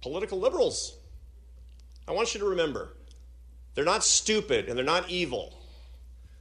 Political 0.01 0.39
liberals. 0.39 0.97
I 2.07 2.11
want 2.11 2.33
you 2.33 2.39
to 2.39 2.47
remember 2.47 2.93
they're 3.75 3.85
not 3.85 4.03
stupid 4.03 4.69
and 4.69 4.77
they're 4.77 4.85
not 4.85 5.09
evil. 5.09 5.53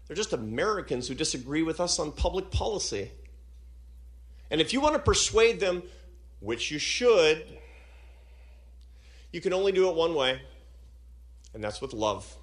They're 0.07 0.17
just 0.17 0.33
Americans 0.33 1.09
who 1.09 1.15
disagree 1.15 1.63
with 1.63 1.81
us 1.81 1.99
on 1.99 2.13
public 2.13 2.51
policy. 2.51 3.11
And 4.51 4.61
if 4.61 4.73
you 4.73 4.81
want 4.81 4.95
to 4.95 5.01
persuade 5.01 5.61
them 5.61 5.83
which 6.45 6.71
you 6.71 6.79
should, 6.79 7.47
you 9.33 9.41
can 9.41 9.53
only 9.55 9.73
do 9.73 9.89
it 9.89 9.97
one 9.97 10.15
way, 10.15 10.41
and 11.55 11.65
that's 11.65 11.81
with 11.81 11.95
love. 11.95 12.37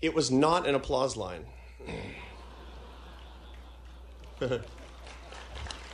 It 0.00 0.14
was 0.14 0.30
not 0.30 0.66
an 0.66 0.76
applause 0.76 1.16
line. 1.16 1.44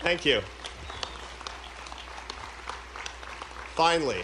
Thank 0.01 0.27
you. 0.27 0.43
Finally. 3.75 4.23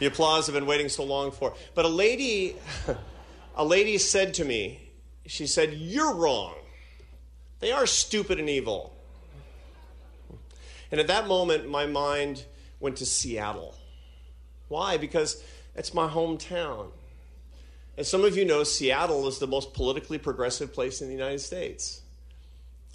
The 0.00 0.06
applause 0.06 0.48
I've 0.48 0.54
been 0.54 0.66
waiting 0.66 0.88
so 0.88 1.04
long 1.04 1.30
for. 1.30 1.54
But 1.76 1.84
a 1.84 1.88
lady 1.88 2.56
a 3.54 3.64
lady 3.64 3.96
said 3.98 4.34
to 4.34 4.44
me, 4.44 4.90
she 5.26 5.46
said, 5.46 5.74
"You're 5.74 6.12
wrong. 6.12 6.54
They 7.60 7.70
are 7.70 7.86
stupid 7.86 8.40
and 8.40 8.50
evil." 8.50 8.96
And 10.92 11.00
at 11.00 11.08
that 11.08 11.26
moment, 11.26 11.68
my 11.68 11.86
mind 11.86 12.44
went 12.78 12.98
to 12.98 13.06
Seattle. 13.06 13.74
Why? 14.68 14.98
Because 14.98 15.42
it's 15.74 15.94
my 15.94 16.06
hometown. 16.06 16.90
As 17.96 18.08
some 18.08 18.24
of 18.24 18.36
you 18.36 18.44
know, 18.44 18.62
Seattle 18.62 19.26
is 19.26 19.38
the 19.38 19.46
most 19.46 19.74
politically 19.74 20.18
progressive 20.18 20.72
place 20.72 21.00
in 21.00 21.08
the 21.08 21.14
United 21.14 21.40
States. 21.40 22.02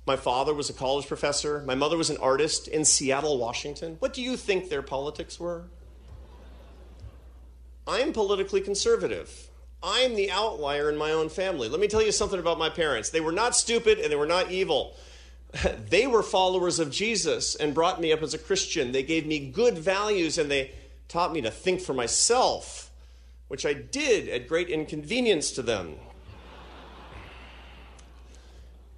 My 0.06 0.16
father 0.16 0.54
was 0.54 0.70
a 0.70 0.74
college 0.74 1.08
professor. 1.08 1.64
My 1.66 1.76
mother 1.76 1.98
was 1.98 2.10
an 2.10 2.18
artist 2.18 2.68
in 2.68 2.86
Seattle, 2.86 3.38
Washington. 3.38 3.98
What 4.00 4.14
do 4.14 4.22
you 4.22 4.38
think 4.38 4.70
their 4.70 4.82
politics 4.82 5.40
were? 5.40 5.66
I'm 7.88 8.14
politically 8.14 8.62
conservative. 8.62 9.50
I'm 9.84 10.16
the 10.16 10.32
outlier 10.32 10.90
in 10.90 10.98
my 10.98 11.12
own 11.12 11.30
family. 11.30 11.68
Let 11.68 11.80
me 11.80 11.88
tell 11.88 12.02
you 12.02 12.12
something 12.12 12.40
about 12.40 12.58
my 12.58 12.70
parents. 12.70 13.10
They 13.10 13.22
were 13.22 13.32
not 13.32 13.56
stupid 13.56 14.00
and 14.00 14.12
they 14.12 14.16
were 14.16 14.26
not 14.26 14.52
evil. 14.52 14.96
they 15.90 16.08
were 16.08 16.24
followers 16.24 16.80
of 16.80 16.92
Jesus 16.92 17.56
and 17.56 17.74
brought 17.74 18.02
me 18.02 18.12
up 18.12 18.22
as 18.22 18.34
a 18.34 18.38
Christian. 18.38 18.92
They 18.92 19.04
gave 19.04 19.26
me 19.26 19.40
good 19.40 19.78
values 19.78 20.38
and 20.38 20.52
they 20.52 20.72
taught 21.08 21.32
me 21.32 21.42
to 21.42 21.52
think 21.52 21.82
for 21.82 21.94
myself, 21.94 22.92
which 23.48 23.66
I 23.66 23.74
did 23.74 24.28
at 24.28 24.48
great 24.48 24.70
inconvenience 24.70 25.52
to 25.52 25.62
them. 25.62 25.96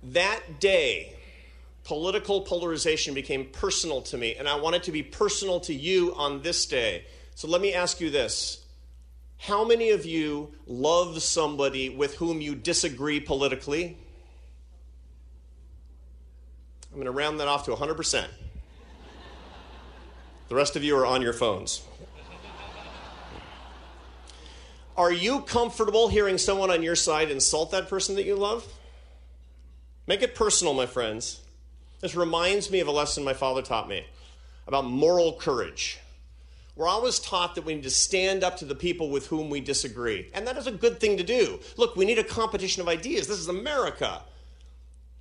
That 0.02 0.60
day, 0.60 1.16
political 1.84 2.42
polarization 2.42 3.14
became 3.14 3.46
personal 3.46 4.02
to 4.04 4.18
me, 4.18 4.36
and 4.36 4.48
I 4.48 4.56
want 4.56 4.76
it 4.78 4.84
to 4.84 4.92
be 4.92 5.04
personal 5.04 5.60
to 5.62 5.74
you 5.74 6.16
on 6.16 6.42
this 6.42 6.66
day. 6.66 7.06
So 7.36 7.48
let 7.48 7.62
me 7.62 7.74
ask 7.74 8.00
you 8.00 8.10
this 8.10 8.64
How 9.38 9.66
many 9.66 9.92
of 9.92 10.06
you 10.06 10.54
love 10.66 11.22
somebody 11.22 11.90
with 11.90 12.16
whom 12.16 12.42
you 12.42 12.56
disagree 12.56 13.20
politically? 13.20 13.98
I'm 16.92 16.96
going 16.96 17.06
to 17.06 17.12
round 17.12 17.40
that 17.40 17.48
off 17.48 17.66
to 17.66 17.72
100%. 17.72 18.26
The 20.48 20.56
rest 20.56 20.76
of 20.76 20.84
you 20.84 20.98
are 20.98 21.06
on 21.06 21.22
your 21.22 21.34
phones. 21.34 21.84
Are 24.98 25.12
you 25.12 25.42
comfortable 25.42 26.10
hearing 26.10 26.38
someone 26.38 26.72
on 26.72 26.84
your 26.84 26.96
side 26.96 27.32
insult 27.32 27.72
that 27.72 27.88
person 27.88 28.16
that 28.16 28.26
you 28.26 28.36
love? 28.36 28.68
Make 30.08 30.24
it 30.24 30.36
personal, 30.36 30.74
my 30.74 30.88
friends. 30.88 31.40
This 32.02 32.16
reminds 32.16 32.72
me 32.72 32.80
of 32.80 32.88
a 32.88 32.92
lesson 32.92 33.24
my 33.24 33.34
father 33.34 33.62
taught 33.62 33.88
me 33.88 34.06
about 34.68 34.86
moral 34.86 35.34
courage. 35.34 36.00
We're 36.76 36.88
always 36.88 37.20
taught 37.20 37.56
that 37.56 37.66
we 37.66 37.76
need 37.76 37.84
to 37.84 37.90
stand 37.90 38.44
up 38.44 38.58
to 38.58 38.66
the 38.66 38.76
people 38.76 39.10
with 39.10 39.28
whom 39.28 39.50
we 39.50 39.60
disagree. 39.60 40.30
And 40.34 40.48
that 40.48 40.58
is 40.58 40.66
a 40.66 40.72
good 40.72 41.00
thing 41.00 41.18
to 41.18 41.24
do. 41.24 41.60
Look, 41.78 41.96
we 41.96 42.06
need 42.06 42.20
a 42.20 42.24
competition 42.24 42.82
of 42.82 42.88
ideas. 42.88 43.28
This 43.28 43.40
is 43.40 43.50
America. 43.50 44.22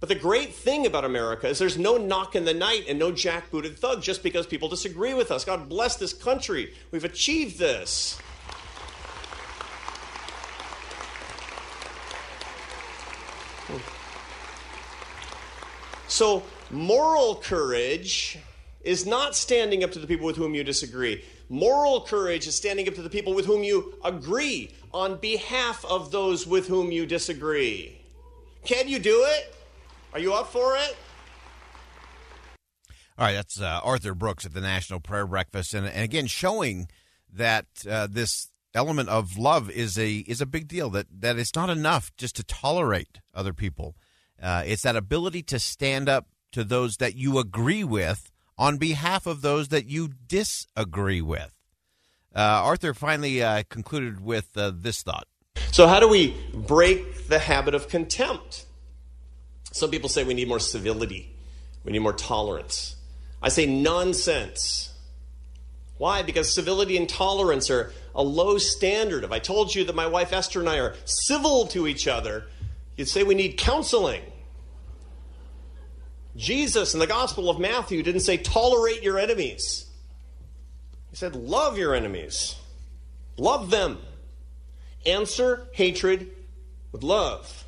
But 0.01 0.09
the 0.09 0.15
great 0.15 0.55
thing 0.55 0.87
about 0.87 1.05
America 1.05 1.49
is 1.49 1.59
there's 1.59 1.77
no 1.77 1.97
knock 1.97 2.37
in 2.37 2.45
the 2.45 2.55
night 2.55 2.85
and 2.89 2.99
no 2.99 3.11
jackbooted 3.11 3.79
thug 3.79 4.01
just 4.01 4.23
because 4.23 4.47
people 4.47 4.69
disagree 4.69 5.13
with 5.13 5.33
us. 5.33 5.45
God 5.45 5.69
bless 5.69 5.97
this 5.97 6.13
country. 6.13 6.73
We've 6.93 7.05
achieved 7.05 7.59
this. 7.59 8.19
So, 16.07 16.43
moral 16.71 17.37
courage 17.37 18.39
is 18.83 19.05
not 19.05 19.37
standing 19.37 19.85
up 19.85 19.93
to 19.93 19.99
the 19.99 20.07
people 20.07 20.27
with 20.27 20.37
whom 20.37 20.55
you 20.55 20.65
disagree. 20.65 21.25
Moral 21.49 22.01
courage 22.03 22.47
is 22.47 22.55
standing 22.55 22.89
up 22.89 22.95
to 22.95 23.03
the 23.03 23.11
people 23.11 23.35
with 23.35 23.47
whom 23.47 23.63
you 23.63 23.95
agree 24.05 24.71
on 24.93 25.17
behalf 25.17 25.85
of 25.85 26.11
those 26.11 26.47
with 26.47 26.67
whom 26.67 26.91
you 26.91 27.05
disagree. 27.05 28.01
Can 28.65 28.89
you 28.89 28.99
do 28.99 29.25
it? 29.29 29.55
Are 30.13 30.19
you 30.19 30.33
up 30.33 30.51
for 30.51 30.77
it? 30.77 30.97
All 33.19 33.27
right, 33.27 33.35
that's 33.35 33.61
uh, 33.61 33.81
Arthur 33.83 34.15
Brooks 34.15 34.47
at 34.47 34.55
the 34.55 34.61
National 34.61 35.01
Prayer 35.01 35.27
Breakfast, 35.27 35.75
and, 35.75 35.87
and 35.87 36.05
again 36.05 36.27
showing 36.27 36.89
that 37.33 37.67
uh, 37.89 38.07
this 38.09 38.51
element 38.75 39.09
of 39.09 39.37
love 39.37 39.71
is 39.71 39.99
a 39.99 40.19
is 40.19 40.41
a 40.41 40.47
big 40.47 40.69
deal. 40.69 40.89
That 40.91 41.07
that 41.21 41.39
it's 41.39 41.55
not 41.55 41.69
enough 41.69 42.13
just 42.17 42.37
to 42.37 42.45
tolerate 42.45 43.19
other 43.35 43.53
people. 43.53 43.97
Uh, 44.41 44.63
it's 44.65 44.83
that 44.83 44.95
ability 44.95 45.43
to 45.43 45.59
stand 45.59 46.09
up 46.09 46.29
to 46.53 46.63
those 46.63 46.99
that 46.99 47.17
you 47.17 47.39
agree 47.39 47.85
with 47.85 48.31
on 48.57 48.77
behalf 48.77 49.27
of 49.27 49.43
those 49.43 49.69
that 49.69 49.87
you 49.87 50.11
disagree 50.27 51.21
with. 51.21 51.59
Uh, 52.35 52.41
Arthur 52.41 52.95
finally 52.95 53.43
uh, 53.43 53.65
concluded 53.69 54.21
with 54.21 54.57
uh, 54.57 54.71
this 54.75 55.03
thought. 55.03 55.27
So, 55.73 55.87
how 55.89 55.99
do 55.99 56.09
we 56.09 56.37
break 56.55 57.27
the 57.27 57.39
habit 57.41 57.75
of 57.75 57.89
contempt? 57.89 58.67
Some 59.79 59.91
people 59.91 60.09
say 60.09 60.25
we 60.25 60.35
need 60.35 60.49
more 60.49 60.61
civility, 60.61 61.33
we 61.85 61.93
need 61.93 62.01
more 62.01 62.13
tolerance. 62.13 62.97
I 63.41 63.49
say 63.51 63.67
nonsense. 63.67 64.93
Why? 65.97 66.23
Because 66.23 66.53
civility 66.53 66.97
and 66.97 67.09
tolerance 67.09 67.71
are 67.71 67.93
a 68.15 68.23
low 68.23 68.59
standard. 68.59 69.25
If 69.25 69.33
I 69.33 69.41
told 69.41 69.75
you 69.75 69.85
that 69.85 69.97
my 69.97 70.07
wife 70.07 70.33
Esther 70.33 70.61
and 70.61 70.69
I 70.69 70.79
are 70.79 70.95
civil 71.05 71.67
to 71.69 71.87
each 71.87 72.07
other, 72.07 72.47
you'd 72.97 73.09
say 73.09 73.25
we 73.25 73.35
need 73.35 73.57
counseling. 73.57 74.23
Jesus 76.37 76.95
in 76.95 77.01
the 77.01 77.07
Gospel 77.07 77.51
of 77.51 77.59
Matthew 77.59 78.03
didn't 78.03 78.21
say 78.21 78.37
tolerate 78.37 79.03
your 79.03 79.19
enemies, 79.19 79.87
he 81.11 81.17
said 81.17 81.35
love 81.35 81.77
your 81.77 81.95
enemies, 81.95 82.55
love 83.37 83.71
them. 83.71 83.99
Answer 85.07 85.67
hatred 85.73 86.31
with 86.93 87.03
love. 87.03 87.65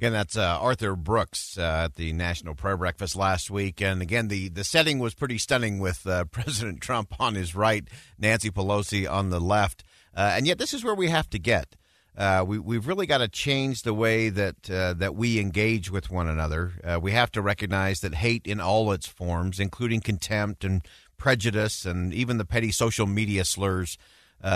Again, 0.00 0.14
that's 0.14 0.34
uh, 0.34 0.56
Arthur 0.58 0.96
Brooks 0.96 1.58
uh, 1.58 1.82
at 1.84 1.96
the 1.96 2.14
National 2.14 2.54
Prayer 2.54 2.78
Breakfast 2.78 3.16
last 3.16 3.50
week. 3.50 3.82
And 3.82 4.00
again, 4.00 4.28
the, 4.28 4.48
the 4.48 4.64
setting 4.64 4.98
was 4.98 5.12
pretty 5.12 5.36
stunning 5.36 5.78
with 5.78 6.06
uh, 6.06 6.24
President 6.30 6.80
Trump 6.80 7.20
on 7.20 7.34
his 7.34 7.54
right, 7.54 7.86
Nancy 8.18 8.50
Pelosi 8.50 9.06
on 9.06 9.28
the 9.28 9.38
left. 9.38 9.84
Uh, 10.16 10.32
and 10.34 10.46
yet, 10.46 10.56
this 10.56 10.72
is 10.72 10.82
where 10.82 10.94
we 10.94 11.10
have 11.10 11.28
to 11.28 11.38
get. 11.38 11.76
Uh, 12.16 12.42
we, 12.48 12.58
we've 12.58 12.86
really 12.86 13.04
got 13.04 13.18
to 13.18 13.28
change 13.28 13.82
the 13.82 13.92
way 13.92 14.30
that 14.30 14.70
uh, 14.70 14.94
that 14.94 15.16
we 15.16 15.38
engage 15.38 15.90
with 15.90 16.10
one 16.10 16.28
another. 16.28 16.72
we 17.02 17.12
have 17.12 17.30
to 17.32 17.42
recognize 17.42 18.00
that 18.00 18.14
hate 18.14 18.46
in 18.46 18.58
all 18.58 18.92
its 18.92 19.06
forms, 19.06 19.60
including 19.60 20.00
contempt 20.00 20.64
and 20.64 20.80
prejudice 21.18 21.84
and 21.84 22.14
even 22.14 22.38
the 22.38 22.46
petty 22.46 22.72
social 22.72 23.06
media 23.06 23.44
slurs, 23.44 23.98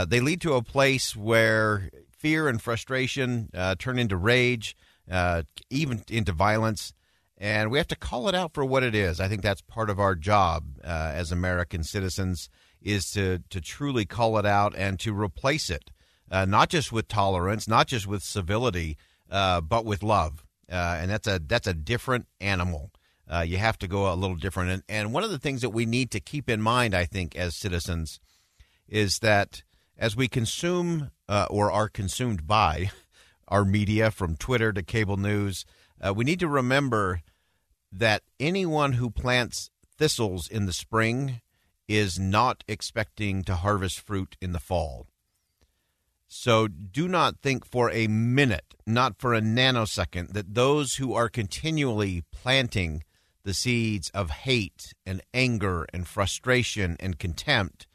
they 0.09 0.21
lead 0.21 0.41
to 0.41 0.55
a 0.55 0.63
place 0.63 1.15
where 1.15 1.91
fear 2.11 2.49
and 2.49 2.63
frustration 2.63 3.51
turn 3.79 3.99
into 3.99 4.17
rage 4.17 4.75
uh, 5.11 5.43
even 5.71 6.03
into 6.11 6.33
violence. 6.33 6.93
And 7.37 7.71
we 7.71 7.79
have 7.79 7.89
to 7.89 7.97
call 7.97 8.29
it 8.29 8.35
out 8.35 8.55
for 8.55 8.65
what 8.65 8.83
it 8.83 8.95
is. 8.95 9.21
I 9.21 9.29
think 9.29 9.43
that's 9.43 9.61
part 9.61 9.91
of 9.91 9.99
our 9.99 10.15
job 10.15 10.65
uh, 10.85 11.13
as 11.15 11.33
American 11.33 11.83
citizens 11.83 12.49
is 12.81 13.11
to, 13.13 13.41
to 13.51 13.61
truly 13.61 14.05
call 14.05 14.39
it 14.39 14.47
out 14.47 14.75
and 14.77 15.01
to 15.01 15.19
replace 15.19 15.69
it, 15.69 15.91
uh, 16.31 16.45
not 16.45 16.69
just 16.69 16.93
with 16.93 17.09
tolerance, 17.09 17.67
not 17.67 17.89
just 17.89 18.07
with 18.07 18.23
civility, 18.23 18.97
uh, 19.31 19.61
but 19.61 19.85
with 19.85 20.03
love. 20.03 20.45
Uh, 20.71 20.99
and 21.01 21.11
that's 21.11 21.27
a 21.27 21.41
that's 21.47 21.67
a 21.67 21.75
different 21.75 22.27
animal. 22.41 22.91
Uh, 23.31 23.41
you 23.41 23.59
have 23.59 23.79
to 23.79 23.89
go 23.89 24.13
a 24.13 24.15
little 24.15 24.37
different. 24.37 24.71
And, 24.71 24.83
and 24.89 25.13
one 25.13 25.25
of 25.25 25.31
the 25.31 25.39
things 25.39 25.63
that 25.63 25.71
we 25.71 25.87
need 25.87 26.11
to 26.13 26.21
keep 26.21 26.49
in 26.49 26.63
mind, 26.63 26.95
I 26.95 27.05
think, 27.05 27.37
as 27.37 27.57
citizens, 27.57 28.21
is 28.89 29.19
that 29.21 29.63
as 29.99 30.17
we 30.17 30.29
consume 30.29 31.11
or 31.29 31.71
are 31.71 31.89
consumed 31.89 32.47
by 32.47 32.91
our 33.49 33.65
media, 33.65 34.11
from 34.11 34.37
Twitter 34.37 34.73
to 34.73 34.83
cable 34.83 35.17
news, 35.17 35.65
uh, 36.01 36.13
we 36.13 36.25
need 36.25 36.41
to 36.41 36.49
remember 36.49 37.23
that 37.93 38.23
anyone 38.41 38.95
who 38.95 39.11
plants 39.11 39.71
thistles 39.97 40.49
in 40.49 40.67
the 40.67 40.73
spring 40.73 41.41
is 41.89 42.19
not 42.19 42.65
expecting 42.67 43.43
to 43.45 43.57
harvest 43.57 44.01
fruit 44.01 44.37
in 44.41 44.53
the 44.53 44.61
fall. 44.61 45.07
So 46.27 46.67
do 46.67 47.07
not 47.07 47.41
think 47.43 47.65
for 47.65 47.91
a 47.91 48.09
minute, 48.09 48.75
not 48.87 49.19
for 49.19 49.35
a 49.35 49.41
nanosecond, 49.41 50.33
that 50.33 50.55
those 50.55 50.97
who 50.97 51.15
are 51.15 51.29
continually 51.29 52.25
planting 52.33 53.05
the 53.45 53.55
seeds 53.55 54.11
of 54.11 54.31
hate 54.31 54.95
and 55.07 55.21
anger 55.33 55.87
and 55.93 56.09
frustration 56.09 56.97
and 56.99 57.19
contempt 57.19 57.87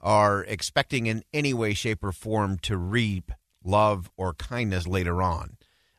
are 0.00 0.44
expecting 0.44 1.06
in 1.06 1.24
any 1.32 1.52
way, 1.52 1.74
shape, 1.74 2.04
or 2.04 2.12
form 2.12 2.58
to 2.58 2.76
reap 2.76 3.32
love 3.64 4.10
or 4.16 4.34
kindness 4.34 4.86
later 4.86 5.22
on. 5.22 5.56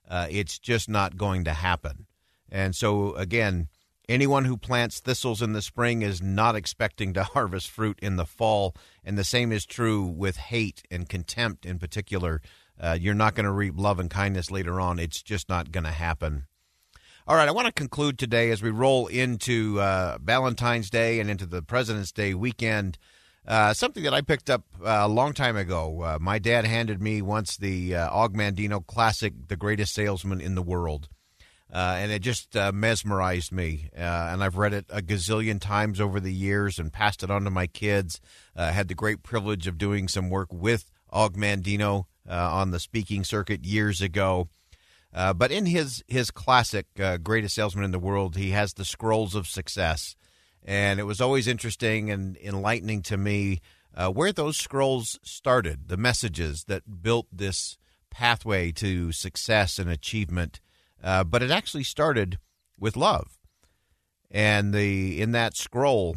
Uh, 0.10 0.28
it's 0.30 0.60
just 0.60 0.90
not 0.90 1.18
going 1.18 1.44
to 1.46 1.54
happen. 1.54 2.06
And 2.50 2.76
so, 2.76 3.16
again, 3.16 3.70
anyone 4.10 4.46
who 4.46 4.58
plants 4.58 5.00
thistles 5.00 5.42
in 5.42 5.54
the 5.54 5.62
spring 5.62 6.02
is 6.02 6.22
not 6.22 6.56
expecting 6.56 7.14
to 7.14 7.24
harvest 7.36 7.70
fruit 7.70 7.98
in 8.02 8.18
the 8.18 8.26
fall. 8.26 8.76
And 9.04 9.18
the 9.18 9.24
same 9.24 9.52
is 9.52 9.66
true 9.66 10.06
with 10.06 10.38
hate 10.38 10.84
and 10.92 11.08
contempt 11.08 11.66
in 11.66 11.80
particular. 11.80 12.42
Uh, 12.80 12.98
you're 13.00 13.14
not 13.14 13.36
going 13.36 13.46
to 13.46 13.52
reap 13.52 13.76
love 13.78 14.00
and 14.00 14.10
kindness 14.10 14.52
later 14.52 14.82
on. 14.82 15.00
It's 15.00 15.22
just 15.22 15.48
not 15.48 15.72
going 15.72 15.84
to 15.84 15.92
happen. 15.92 16.48
All 17.28 17.36
right, 17.36 17.48
I 17.48 17.52
want 17.52 17.68
to 17.68 17.72
conclude 17.72 18.18
today 18.18 18.50
as 18.50 18.64
we 18.64 18.72
roll 18.72 19.06
into 19.06 19.80
uh, 19.80 20.18
Valentine's 20.22 20.90
Day 20.90 21.20
and 21.20 21.30
into 21.30 21.46
the 21.46 21.62
President's 21.62 22.12
Day 22.12 22.34
weekend 22.34 22.98
uh, 23.48 23.74
something 23.74 24.04
that 24.04 24.14
I 24.14 24.22
picked 24.22 24.50
up 24.50 24.64
uh, 24.82 25.00
a 25.02 25.08
long 25.08 25.34
time 25.34 25.58
ago. 25.58 26.02
Uh, 26.02 26.18
my 26.22 26.40
dad 26.40 26.66
handed 26.66 27.02
me 27.02 27.22
once 27.22 27.58
the 27.58 27.96
uh, 27.96 28.10
Og 28.12 28.36
Mandino 28.36 28.86
Classic, 28.86 29.34
The 29.48 29.56
Greatest 29.56 29.94
Salesman 29.94 30.42
in 30.42 30.56
the 30.56 30.62
World. 30.62 31.10
Uh, 31.74 31.96
and 32.00 32.12
it 32.12 32.22
just 32.22 32.56
uh, 32.58 32.72
mesmerized 32.74 33.52
me. 33.52 33.90
and 33.96 34.44
I've 34.44 34.58
read 34.58 34.74
it 34.74 34.86
a 34.90 35.02
gazillion 35.02 35.60
times 35.60 36.02
over 36.02 36.20
the 36.20 36.34
years 36.34 36.78
and 36.78 36.92
passed 36.92 37.24
it 37.24 37.32
on 37.32 37.46
to 37.46 37.50
my 37.50 37.66
kids. 37.66 38.20
Had 38.56 38.90
the 38.90 38.94
great 38.94 39.24
privilege 39.24 39.68
of 39.68 39.78
doing 39.78 40.10
some 40.10 40.30
work 40.30 40.52
with 40.52 40.92
Og 41.12 41.38
Mandino 41.38 42.08
on 42.28 42.72
the 42.72 42.80
speaking 42.80 43.24
circuit 43.24 43.64
years 43.64 44.02
ago. 44.02 44.50
But 45.14 45.50
in 45.50 45.66
his 45.66 46.04
his 46.08 46.30
classic 46.30 46.88
"Greatest 47.24 47.56
Salesman 47.56 47.86
in 47.86 47.92
the 47.92 48.00
World," 48.00 48.36
he 48.36 48.52
has 48.52 48.74
the 48.74 48.84
scrolls 48.84 49.34
of 49.34 49.48
success, 49.48 50.18
and 50.64 51.00
it 51.00 51.04
was 51.04 51.22
always 51.22 51.48
interesting 51.48 52.12
and 52.12 52.38
enlightening 52.38 53.02
to 53.04 53.18
me 53.18 53.62
uh, 53.96 54.10
where 54.10 54.32
those 54.32 54.58
scrolls 54.58 55.20
started, 55.24 55.88
the 55.88 55.98
messages 55.98 56.66
that 56.66 57.02
built 57.02 57.28
this 57.32 57.78
pathway 58.10 58.72
to 58.72 59.12
success 59.12 59.80
and 59.80 59.90
achievement. 59.90 60.60
Uh, 61.04 61.24
but 61.24 61.42
it 61.42 61.52
actually 61.52 61.84
started 61.84 62.38
with 62.80 62.96
love, 62.96 63.40
and 64.30 64.74
the 64.74 65.20
in 65.20 65.32
that 65.32 65.58
scroll, 65.58 66.16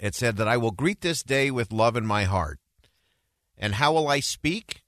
it 0.00 0.14
said 0.14 0.36
that 0.36 0.48
I 0.48 0.56
will 0.56 0.72
greet 0.72 1.00
this 1.00 1.22
day 1.22 1.50
with 1.50 1.72
love 1.72 1.96
in 1.96 2.06
my 2.06 2.24
heart. 2.24 2.58
And 3.56 3.74
how 3.74 3.92
will 3.92 4.08
I 4.08 4.20
speak? 4.20 4.82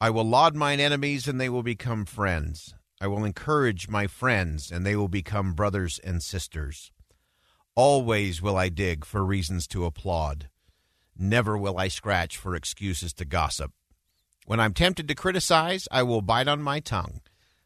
I 0.00 0.10
will 0.10 0.24
laud 0.24 0.54
mine 0.54 0.78
enemies, 0.78 1.26
and 1.26 1.40
they 1.40 1.48
will 1.48 1.62
become 1.62 2.04
friends. 2.04 2.74
I 3.00 3.06
will 3.06 3.24
encourage 3.24 3.88
my 3.88 4.06
friends, 4.06 4.70
and 4.70 4.84
they 4.86 4.94
will 4.94 5.08
become 5.08 5.54
brothers 5.54 5.98
and 6.04 6.22
sisters. 6.22 6.92
Always 7.76 8.42
will 8.42 8.56
I 8.56 8.68
dig 8.68 9.04
for 9.04 9.24
reasons 9.24 9.66
to 9.68 9.84
applaud. 9.84 10.48
Never 11.16 11.56
will 11.56 11.78
I 11.78 11.88
scratch 11.88 12.36
for 12.36 12.54
excuses 12.54 13.12
to 13.14 13.24
gossip. 13.24 13.72
When 14.46 14.58
I'm 14.58 14.74
tempted 14.74 15.06
to 15.08 15.14
criticize, 15.14 15.86
I 15.90 16.02
will 16.02 16.22
bite 16.22 16.48
on 16.48 16.62
my 16.62 16.80
tongue. 16.80 17.20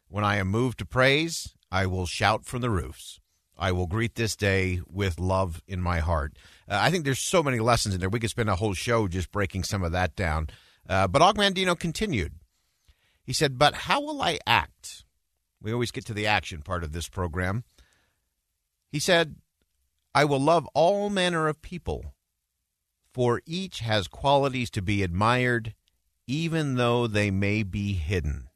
When 0.07 0.23
I 0.23 0.37
am 0.37 0.47
moved 0.47 0.79
to 0.79 0.85
praise, 0.85 1.55
I 1.71 1.87
will 1.87 2.05
shout 2.05 2.45
from 2.45 2.61
the 2.61 2.69
roofs. 2.69 3.19
I 3.57 3.71
will 3.71 3.87
greet 3.87 4.15
this 4.15 4.35
day 4.35 4.81
with 4.87 5.19
love 5.19 5.61
in 5.67 5.81
my 5.81 5.99
heart. 5.99 6.37
Uh, 6.69 6.77
I 6.81 6.91
think 6.91 7.05
there's 7.05 7.19
so 7.19 7.41
many 7.41 7.59
lessons 7.59 7.95
in 7.95 8.01
there. 8.01 8.09
We 8.09 8.19
could 8.19 8.29
spend 8.29 8.49
a 8.49 8.55
whole 8.55 8.73
show 8.73 9.07
just 9.07 9.31
breaking 9.31 9.63
some 9.63 9.83
of 9.83 9.93
that 9.93 10.15
down. 10.15 10.49
Uh, 10.87 11.07
but 11.07 11.21
Og 11.21 11.37
Mandino 11.37 11.77
continued. 11.77 12.33
He 13.23 13.33
said, 13.33 13.57
But 13.57 13.73
how 13.73 14.01
will 14.01 14.21
I 14.21 14.39
act? 14.45 15.05
We 15.61 15.73
always 15.73 15.91
get 15.91 16.05
to 16.05 16.13
the 16.13 16.27
action 16.27 16.61
part 16.61 16.83
of 16.83 16.91
this 16.91 17.07
program. 17.07 17.63
He 18.91 18.99
said, 18.99 19.35
I 20.15 20.23
will 20.23 20.39
love 20.39 20.65
all 20.73 21.09
manner 21.09 21.49
of 21.49 21.61
people, 21.61 22.13
for 23.13 23.41
each 23.45 23.81
has 23.81 24.07
qualities 24.07 24.69
to 24.71 24.81
be 24.81 25.03
admired, 25.03 25.75
even 26.25 26.75
though 26.75 27.05
they 27.05 27.29
may 27.29 27.63
be 27.63 27.95
hidden. 27.95 28.47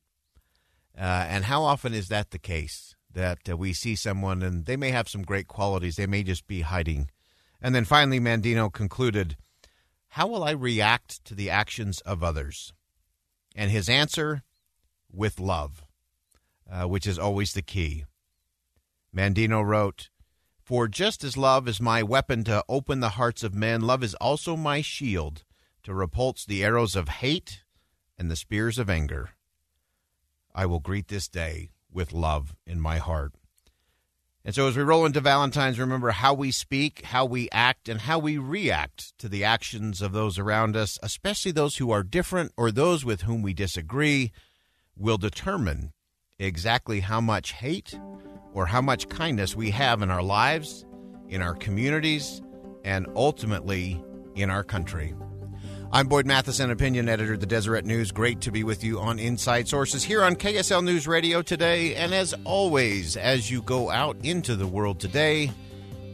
Uh, 0.97 1.25
and 1.27 1.43
how 1.43 1.63
often 1.63 1.93
is 1.93 2.07
that 2.07 2.31
the 2.31 2.39
case? 2.39 2.95
That 3.11 3.49
uh, 3.49 3.57
we 3.57 3.73
see 3.73 3.97
someone 3.97 4.41
and 4.41 4.65
they 4.67 4.77
may 4.77 4.91
have 4.91 5.09
some 5.09 5.23
great 5.23 5.47
qualities, 5.47 5.97
they 5.97 6.07
may 6.07 6.23
just 6.23 6.47
be 6.47 6.61
hiding. 6.61 7.11
And 7.61 7.75
then 7.75 7.83
finally, 7.83 8.21
Mandino 8.21 8.71
concluded, 8.71 9.35
how 10.13 10.27
will 10.27 10.45
I 10.45 10.51
react 10.51 11.25
to 11.25 11.35
the 11.35 11.49
actions 11.49 11.99
of 12.01 12.23
others? 12.23 12.71
And 13.53 13.69
his 13.69 13.89
answer, 13.89 14.43
with 15.11 15.41
love, 15.41 15.83
uh, 16.71 16.87
which 16.87 17.05
is 17.05 17.19
always 17.19 17.51
the 17.51 17.61
key. 17.61 18.05
Mandino 19.13 19.65
wrote, 19.65 20.09
For 20.69 20.87
just 20.87 21.23
as 21.23 21.35
love 21.35 21.67
is 21.67 21.81
my 21.81 22.03
weapon 22.03 22.43
to 22.43 22.63
open 22.69 22.99
the 22.99 23.17
hearts 23.17 23.41
of 23.41 23.55
men, 23.55 23.81
love 23.81 24.03
is 24.03 24.13
also 24.13 24.55
my 24.55 24.81
shield 24.81 25.43
to 25.81 25.95
repulse 25.95 26.45
the 26.45 26.63
arrows 26.63 26.95
of 26.95 27.09
hate 27.09 27.63
and 28.19 28.29
the 28.29 28.35
spears 28.35 28.77
of 28.77 28.87
anger. 28.87 29.31
I 30.53 30.67
will 30.67 30.79
greet 30.79 31.07
this 31.07 31.27
day 31.27 31.71
with 31.91 32.13
love 32.13 32.55
in 32.67 32.79
my 32.79 32.99
heart. 32.99 33.33
And 34.45 34.53
so, 34.53 34.67
as 34.67 34.77
we 34.77 34.83
roll 34.83 35.07
into 35.07 35.21
Valentine's, 35.21 35.79
remember 35.79 36.11
how 36.11 36.35
we 36.35 36.51
speak, 36.51 37.03
how 37.05 37.25
we 37.25 37.49
act, 37.51 37.89
and 37.89 38.01
how 38.01 38.19
we 38.19 38.37
react 38.37 39.17
to 39.17 39.27
the 39.27 39.43
actions 39.43 40.03
of 40.03 40.11
those 40.11 40.37
around 40.37 40.77
us, 40.77 40.99
especially 41.01 41.51
those 41.51 41.77
who 41.77 41.89
are 41.89 42.03
different 42.03 42.51
or 42.55 42.69
those 42.69 43.03
with 43.03 43.21
whom 43.21 43.41
we 43.41 43.55
disagree, 43.55 44.31
will 44.95 45.17
determine 45.17 45.93
exactly 46.37 46.99
how 46.99 47.19
much 47.19 47.53
hate 47.53 47.97
or 48.59 48.65
how 48.65 48.81
much 48.81 49.07
kindness 49.07 49.55
we 49.55 49.71
have 49.71 50.01
in 50.01 50.11
our 50.11 50.21
lives, 50.21 50.83
in 51.29 51.41
our 51.41 51.55
communities, 51.55 52.41
and 52.83 53.07
ultimately 53.15 54.03
in 54.35 54.49
our 54.49 54.65
country. 54.65 55.15
I'm 55.93 56.07
Boyd 56.07 56.25
Matheson, 56.25 56.69
opinion 56.69 57.07
editor 57.07 57.35
of 57.35 57.39
the 57.39 57.45
Deseret 57.45 57.85
News. 57.85 58.11
Great 58.11 58.41
to 58.41 58.51
be 58.51 58.65
with 58.65 58.83
you 58.83 58.99
on 58.99 59.17
Inside 59.17 59.69
Sources 59.69 60.03
here 60.03 60.21
on 60.21 60.35
KSL 60.35 60.83
News 60.83 61.07
Radio 61.07 61.41
today. 61.41 61.95
And 61.95 62.13
as 62.13 62.35
always, 62.43 63.15
as 63.15 63.49
you 63.49 63.61
go 63.61 63.89
out 63.89 64.17
into 64.23 64.57
the 64.57 64.67
world 64.67 64.99
today, 64.99 65.51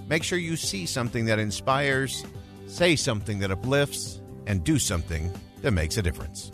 make 0.08 0.22
sure 0.22 0.38
you 0.38 0.56
see 0.56 0.86
something 0.86 1.26
that 1.26 1.40
inspires, 1.40 2.24
say 2.68 2.96
something 2.96 3.40
that 3.40 3.50
uplifts, 3.50 4.22
and 4.46 4.64
do 4.64 4.78
something 4.78 5.34
that 5.64 5.72
makes 5.72 5.98
a 5.98 6.04
difference. 6.04 6.52